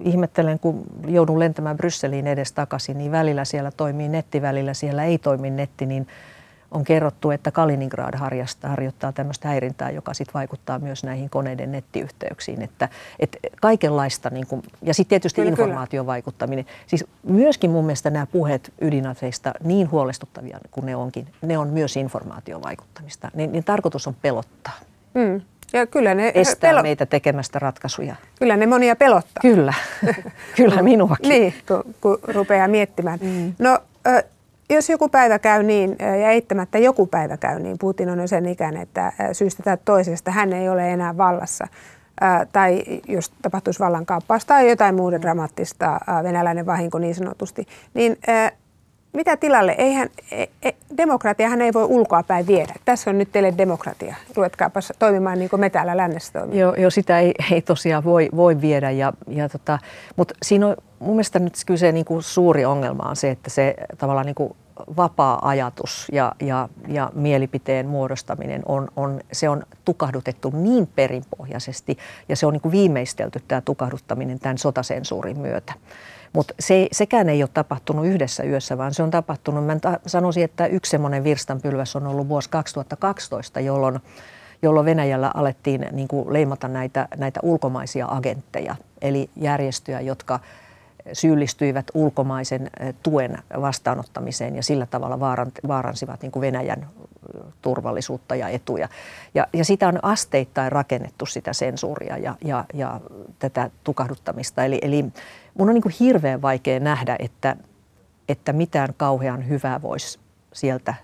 ihmettelen, 0.00 0.58
kun 0.58 0.82
joudun 1.06 1.38
lentämään 1.38 1.76
Brysseliin 1.76 2.26
edes 2.26 2.52
takaisin, 2.52 2.98
niin 2.98 3.12
välillä 3.12 3.44
siellä 3.44 3.70
toimii 3.70 4.08
netti, 4.08 4.42
välillä 4.42 4.74
siellä 4.74 5.04
ei 5.04 5.18
toimi 5.18 5.50
netti, 5.50 5.86
niin 5.86 6.06
on 6.70 6.84
kerrottu, 6.84 7.30
että 7.30 7.50
Kaliningrad 7.50 8.14
harjoittaa, 8.62 9.12
tämmöistä 9.12 9.48
häirintää, 9.48 9.90
joka 9.90 10.14
sitten 10.14 10.34
vaikuttaa 10.34 10.78
myös 10.78 11.04
näihin 11.04 11.30
koneiden 11.30 11.72
nettiyhteyksiin. 11.72 12.62
Että, 12.62 12.88
että 13.18 13.38
kaikenlaista, 13.60 14.30
niin 14.30 14.46
kuin, 14.46 14.62
ja 14.82 14.94
sitten 14.94 15.08
tietysti 15.08 15.40
kyllä, 15.40 15.50
informaatiovaikuttaminen. 15.50 16.66
Siis 16.86 17.04
myöskin 17.22 17.70
mun 17.70 17.84
mielestä 17.84 18.10
nämä 18.10 18.26
puheet 18.26 18.72
ydinaseista, 18.80 19.52
niin 19.64 19.90
huolestuttavia 19.90 20.58
kuin 20.70 20.86
ne 20.86 20.96
onkin, 20.96 21.26
ne 21.42 21.58
on 21.58 21.68
myös 21.68 21.96
informaatiovaikuttamista. 21.96 23.30
Niin, 23.34 23.52
niin 23.52 23.64
tarkoitus 23.64 24.06
on 24.06 24.16
pelottaa. 24.22 24.78
Mm. 25.14 25.40
Ja 25.72 25.86
kyllä 25.86 26.14
ne 26.14 26.32
estää 26.34 26.70
pelo- 26.70 26.82
meitä 26.82 27.06
tekemästä 27.06 27.58
ratkaisuja. 27.58 28.14
Kyllä 28.38 28.56
ne 28.56 28.66
monia 28.66 28.96
pelottaa. 28.96 29.40
Kyllä, 29.40 29.74
kyllä 30.56 30.82
minuakin. 30.82 31.28
niin, 31.28 31.54
kun, 31.68 31.94
kun 32.00 32.18
rupeaa 32.34 32.68
miettimään. 32.68 33.18
Mm. 33.22 33.52
No, 33.58 33.78
jos 34.70 34.90
joku 34.90 35.08
päivä 35.08 35.38
käy 35.38 35.62
niin, 35.62 35.96
ja 36.00 36.30
eittämättä 36.30 36.78
joku 36.78 37.06
päivä 37.06 37.36
käy 37.36 37.58
niin, 37.60 37.78
Putin 37.78 38.10
on 38.10 38.20
jo 38.20 38.26
sen 38.26 38.46
ikäinen, 38.46 38.82
että 38.82 39.12
syystä 39.32 39.62
tai 39.62 39.78
toisesta 39.84 40.30
hän 40.30 40.52
ei 40.52 40.68
ole 40.68 40.92
enää 40.92 41.16
vallassa, 41.16 41.66
tai 42.52 42.82
jos 43.08 43.32
tapahtuisi 43.42 43.80
vallankaappaus 43.80 44.44
tai 44.44 44.70
jotain 44.70 44.94
muuta 44.94 45.22
dramaattista, 45.22 46.00
venäläinen 46.22 46.66
vahinko 46.66 46.98
niin 46.98 47.14
sanotusti, 47.14 47.66
niin 47.94 48.18
mitä 49.12 49.36
tilalle? 49.36 49.74
Eihän, 49.78 50.08
e, 50.30 50.42
e, 50.62 50.72
demokratiahan 50.96 51.60
ei 51.60 51.72
voi 51.72 51.84
ulkoa 51.84 52.22
päin 52.22 52.46
viedä. 52.46 52.74
Tässä 52.84 53.10
on 53.10 53.18
nyt 53.18 53.32
teille 53.32 53.54
demokratia. 53.58 54.14
Ruvetkaapa 54.36 54.80
toimimaan 54.98 55.38
niin 55.38 55.50
kuin 55.50 55.60
me 55.60 55.70
täällä 55.70 55.96
lännessä 55.96 56.32
toimimme. 56.32 56.60
Joo, 56.60 56.74
jo, 56.74 56.90
sitä 56.90 57.18
ei, 57.18 57.34
ei 57.52 57.62
tosiaan 57.62 58.04
voi, 58.04 58.28
voi 58.36 58.60
viedä. 58.60 58.90
Ja, 58.90 59.12
ja 59.28 59.48
tota, 59.48 59.78
mutta 60.16 60.34
siinä 60.42 60.66
on 60.66 60.76
mun 60.98 61.14
mielestä 61.14 61.38
nyt 61.38 61.54
kyllä 61.66 61.78
se 61.78 61.92
niin 61.92 62.04
kuin 62.04 62.22
suuri 62.22 62.64
ongelma 62.64 63.02
on 63.08 63.16
se, 63.16 63.30
että 63.30 63.50
se 63.50 63.74
tavallaan 63.98 64.26
niin 64.26 64.34
kuin 64.34 64.56
vapaa 64.96 65.48
ajatus 65.48 66.08
ja, 66.12 66.32
ja, 66.40 66.68
ja 66.88 67.10
mielipiteen 67.14 67.86
muodostaminen 67.86 68.62
on, 68.66 68.88
on, 68.96 69.20
se 69.32 69.48
on 69.48 69.62
tukahdutettu 69.84 70.50
niin 70.54 70.86
perinpohjaisesti 70.86 71.98
ja 72.28 72.36
se 72.36 72.46
on 72.46 72.52
niin 72.52 72.60
kuin 72.60 72.72
viimeistelty 72.72 73.42
tämä 73.48 73.60
tukahduttaminen 73.60 74.40
tämän 74.40 74.58
sotasensuurin 74.58 75.38
myötä. 75.38 75.72
Mutta 76.32 76.54
se, 76.60 76.88
sekään 76.92 77.28
ei 77.28 77.42
ole 77.42 77.50
tapahtunut 77.54 78.06
yhdessä 78.06 78.42
yössä, 78.42 78.78
vaan 78.78 78.94
se 78.94 79.02
on 79.02 79.10
tapahtunut, 79.10 79.66
mä 79.66 79.76
sanoisin, 80.06 80.44
että 80.44 80.66
yksi 80.66 80.90
semmoinen 80.90 81.24
virstanpylväs 81.24 81.96
on 81.96 82.06
ollut 82.06 82.28
vuosi 82.28 82.50
2012, 82.50 83.60
jolloin, 83.60 84.00
jolloin 84.62 84.86
Venäjällä 84.86 85.30
alettiin 85.34 85.86
niin 85.92 86.08
kuin 86.08 86.32
leimata 86.32 86.68
näitä, 86.68 87.08
näitä 87.16 87.40
ulkomaisia 87.42 88.06
agentteja, 88.10 88.76
eli 89.02 89.30
järjestöjä, 89.36 90.00
jotka 90.00 90.40
syyllistyivät 91.12 91.86
ulkomaisen 91.94 92.70
tuen 93.02 93.38
vastaanottamiseen 93.60 94.56
ja 94.56 94.62
sillä 94.62 94.86
tavalla 94.86 95.20
vaaransivat 95.68 96.22
niin 96.22 96.32
kuin 96.32 96.40
Venäjän 96.40 96.86
turvallisuutta 97.62 98.34
ja 98.34 98.48
etuja. 98.48 98.88
Ja, 99.34 99.46
ja 99.52 99.64
sitä 99.64 99.88
on 99.88 99.98
asteittain 100.02 100.72
rakennettu 100.72 101.26
sitä 101.26 101.52
sensuuria 101.52 102.18
ja, 102.18 102.34
ja, 102.44 102.64
ja 102.74 103.00
tätä 103.38 103.70
tukahduttamista. 103.84 104.64
Eli, 104.64 104.78
eli 104.82 105.04
mun 105.58 105.68
on 105.68 105.74
niin 105.74 105.82
kuin 105.82 105.94
hirveän 106.00 106.42
vaikea 106.42 106.80
nähdä, 106.80 107.16
että, 107.18 107.56
että 108.28 108.52
mitään 108.52 108.94
kauhean 108.96 109.48
hyvää 109.48 109.82
voisi 109.82 110.18
sieltä 110.52 110.94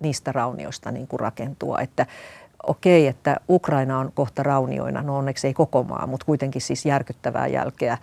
niistä 0.00 0.32
raunioista 0.32 0.90
niin 0.90 1.06
kuin 1.06 1.20
rakentua. 1.20 1.80
Että 1.80 2.06
okei, 2.66 3.06
että 3.06 3.36
Ukraina 3.48 3.98
on 3.98 4.12
kohta 4.14 4.42
raunioina, 4.42 5.02
no 5.02 5.16
onneksi 5.16 5.46
ei 5.46 5.54
koko 5.54 5.82
maa, 5.82 6.06
mutta 6.06 6.26
kuitenkin 6.26 6.62
siis 6.62 6.86
järkyttävää 6.86 7.46
jälkeä 7.46 7.98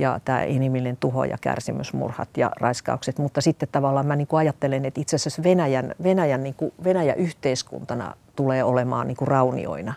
ja 0.00 0.20
tämä 0.24 0.42
inhimillinen 0.42 0.96
tuho 0.96 1.24
ja 1.24 1.38
kärsimysmurhat 1.40 2.36
ja 2.36 2.50
raiskaukset. 2.60 3.18
Mutta 3.18 3.40
sitten 3.40 3.68
tavallaan 3.72 4.06
mä 4.06 4.16
niin 4.16 4.26
kuin 4.26 4.38
ajattelen, 4.38 4.84
että 4.84 5.00
itse 5.00 5.16
asiassa 5.16 5.42
Venäjän, 5.42 5.94
Venäjän, 6.02 6.42
niin 6.42 6.54
kuin, 6.54 6.72
Venäjä 6.84 7.14
yhteiskuntana 7.14 8.14
tulee 8.36 8.64
olemaan 8.64 9.06
niin 9.06 9.16
kuin 9.16 9.28
raunioina 9.28 9.94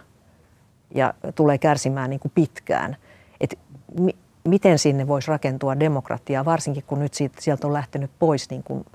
ja 0.95 1.13
tulee 1.35 1.57
kärsimään 1.57 2.09
niin 2.09 2.19
kuin 2.19 2.31
pitkään. 2.35 2.95
Et 3.41 3.59
mi, 3.99 4.15
miten 4.47 4.79
sinne 4.79 5.07
voisi 5.07 5.27
rakentua 5.27 5.79
demokratiaa, 5.79 6.45
varsinkin 6.45 6.83
kun 6.87 6.99
nyt 6.99 7.13
siitä, 7.13 7.41
sieltä 7.41 7.67
on 7.67 7.73
lähtenyt 7.73 8.11
pois 8.19 8.49
niin 8.49 8.63
kuin, 8.63 8.85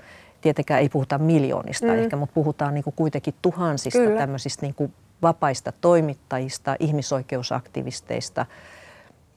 tietenkään 0.41 0.79
ei 0.79 0.89
puhuta 0.89 1.17
miljoonista 1.17 1.87
mm. 1.87 1.99
ehkä, 1.99 2.15
mutta 2.15 2.33
puhutaan 2.33 2.73
niin 2.73 2.83
kuin 2.83 2.93
kuitenkin 2.95 3.33
tuhansista 3.41 3.99
Kyllä. 3.99 4.19
tämmöisistä 4.19 4.65
niin 4.65 4.75
kuin 4.75 4.93
vapaista 5.21 5.71
toimittajista, 5.81 6.75
ihmisoikeusaktivisteista– 6.79 8.45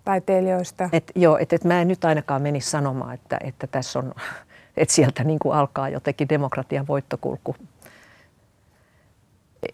taiteilijoista. 0.05 0.89
Et, 0.93 1.13
joo, 1.15 1.39
että 1.39 1.57
et 1.57 1.65
mä 1.65 1.81
en 1.81 1.89
nyt 1.89 2.05
ainakaan 2.05 2.43
menisi 2.43 2.71
sanomaan, 2.71 3.15
että, 3.15 3.39
että 3.45 3.67
tässä 3.67 3.99
on, 3.99 4.15
että 4.77 4.95
sieltä 4.95 5.25
niin 5.25 5.39
kuin 5.39 5.55
alkaa 5.55 5.89
jotenkin 5.89 6.29
demokratian 6.29 6.87
voittokulku. 6.87 7.57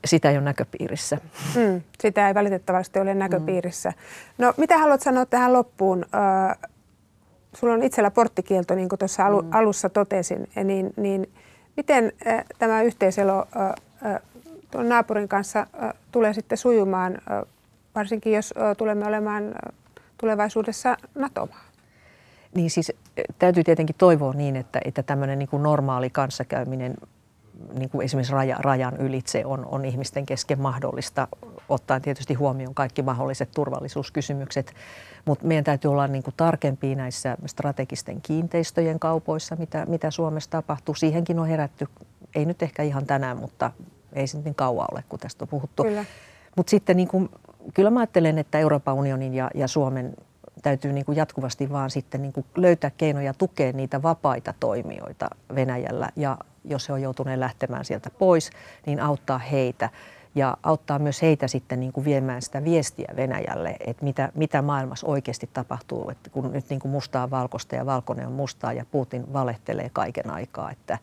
sitä 0.04 0.30
ei 0.30 0.36
ole 0.36 0.44
näköpiirissä. 0.44 1.18
Mm, 1.56 1.82
sitä 2.00 2.28
ei 2.28 2.34
valitettavasti 2.34 2.98
ole 2.98 3.14
näköpiirissä. 3.14 3.92
No 4.38 4.54
mitä 4.56 4.78
haluat 4.78 5.00
sanoa 5.00 5.26
tähän 5.26 5.52
loppuun? 5.52 6.04
Ö, 6.04 6.68
sulla 7.54 7.74
on 7.74 7.82
itsellä 7.82 8.10
porttikielto, 8.10 8.74
niin 8.74 8.88
kuin 8.88 8.98
tuossa 8.98 9.26
alu, 9.26 9.42
mm. 9.42 9.48
alussa 9.52 9.88
totesin, 9.88 10.48
niin, 10.64 10.92
niin 10.96 11.30
miten 11.76 12.12
ö, 12.26 12.44
tämä 12.58 12.82
yhteiselo 12.82 13.46
ö, 13.56 14.20
tuon 14.70 14.88
naapurin 14.88 15.28
kanssa 15.28 15.66
tulee 16.12 16.32
sitten 16.34 16.58
sujumaan, 16.58 17.18
varsinkin 17.94 18.32
jos 18.32 18.54
tulemme 18.78 19.06
olemaan 19.06 19.54
tulevaisuudessa 20.18 20.96
NATO-maa? 21.14 21.64
Niin 22.54 22.70
siis 22.70 22.92
täytyy 23.38 23.64
tietenkin 23.64 23.96
toivoa 23.98 24.32
niin, 24.32 24.56
että, 24.56 24.80
että 24.84 25.02
tämmöinen 25.02 25.38
niin 25.38 25.48
kuin 25.48 25.62
normaali 25.62 26.10
kanssakäyminen 26.10 26.94
niin 27.78 27.90
kuin 27.90 28.04
esimerkiksi 28.04 28.32
raja, 28.32 28.56
rajan 28.58 28.96
ylitse 28.96 29.44
on, 29.44 29.66
on 29.66 29.84
ihmisten 29.84 30.26
kesken 30.26 30.60
mahdollista, 30.60 31.28
ottaen 31.68 32.02
tietysti 32.02 32.34
huomioon 32.34 32.74
kaikki 32.74 33.02
mahdolliset 33.02 33.50
turvallisuuskysymykset. 33.54 34.74
Mutta 35.24 35.46
meidän 35.46 35.64
täytyy 35.64 35.90
olla 35.90 36.06
niin 36.06 36.22
kuin 36.22 36.34
tarkempia 36.36 36.96
näissä 36.96 37.36
strategisten 37.46 38.20
kiinteistöjen 38.20 38.98
kaupoissa, 38.98 39.56
mitä, 39.56 39.86
mitä 39.86 40.10
Suomessa 40.10 40.50
tapahtuu. 40.50 40.94
Siihenkin 40.94 41.38
on 41.38 41.46
herätty, 41.46 41.86
ei 42.34 42.44
nyt 42.44 42.62
ehkä 42.62 42.82
ihan 42.82 43.06
tänään, 43.06 43.36
mutta 43.36 43.70
ei 44.12 44.26
se 44.26 44.38
niin 44.38 44.54
kauan 44.54 44.88
ole, 44.92 45.04
kun 45.08 45.18
tästä 45.18 45.44
on 45.44 45.48
puhuttu. 45.48 45.84
Mutta 46.56 46.70
sitten 46.70 46.96
niin 46.96 47.08
kuin, 47.08 47.28
kyllä 47.74 47.90
mä 47.90 48.00
ajattelen, 48.00 48.38
että 48.38 48.58
Euroopan 48.58 48.94
unionin 48.94 49.34
ja, 49.34 49.50
ja 49.54 49.68
Suomen 49.68 50.14
täytyy 50.62 50.92
niin 50.92 51.04
kuin 51.04 51.16
jatkuvasti 51.16 51.70
vaan 51.70 51.90
sitten 51.90 52.22
niin 52.22 52.32
kuin 52.32 52.46
löytää 52.56 52.90
keinoja 52.96 53.34
tukea 53.34 53.72
niitä 53.72 54.02
vapaita 54.02 54.54
toimijoita 54.60 55.30
Venäjällä 55.54 56.08
ja 56.16 56.38
jos 56.64 56.88
he 56.88 56.92
on 56.92 57.02
joutuneet 57.02 57.38
lähtemään 57.38 57.84
sieltä 57.84 58.10
pois, 58.10 58.50
niin 58.86 59.00
auttaa 59.00 59.38
heitä 59.38 59.90
ja 60.34 60.56
auttaa 60.62 60.98
myös 60.98 61.22
heitä 61.22 61.48
sitten 61.48 61.80
niin 61.80 61.92
kuin 61.92 62.04
viemään 62.04 62.42
sitä 62.42 62.64
viestiä 62.64 63.12
Venäjälle, 63.16 63.76
että 63.86 64.04
mitä, 64.04 64.32
mitä 64.34 64.62
maailmassa 64.62 65.06
oikeasti 65.06 65.50
tapahtuu, 65.52 66.10
että 66.10 66.30
kun 66.30 66.52
nyt 66.52 66.70
niin 66.70 66.80
kuin 66.80 66.92
mustaa 66.92 67.24
on 67.24 67.30
valkoista 67.30 67.76
ja 67.76 67.86
valkoinen 67.86 68.26
on 68.26 68.32
mustaa 68.32 68.72
ja 68.72 68.84
Putin 68.90 69.32
valehtelee 69.32 69.90
kaiken 69.92 70.30
aikaa, 70.30 70.70
että 70.70 70.98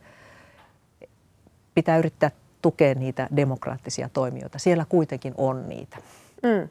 pitää 1.75 1.97
yrittää 1.97 2.31
tukea 2.61 2.95
niitä 2.95 3.29
demokraattisia 3.35 4.09
toimijoita. 4.09 4.59
Siellä 4.59 4.85
kuitenkin 4.89 5.33
on 5.37 5.69
niitä. 5.69 5.97
Mm. 6.45 6.69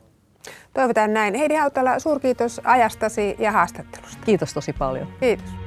Toivotaan 0.74 1.14
näin. 1.14 1.34
Heidi 1.34 1.54
Hautala, 1.54 1.98
suurkiitos 1.98 2.60
ajastasi 2.64 3.36
ja 3.38 3.52
haastattelusta. 3.52 4.24
Kiitos 4.24 4.54
tosi 4.54 4.72
paljon. 4.72 5.08
Kiitos. 5.20 5.63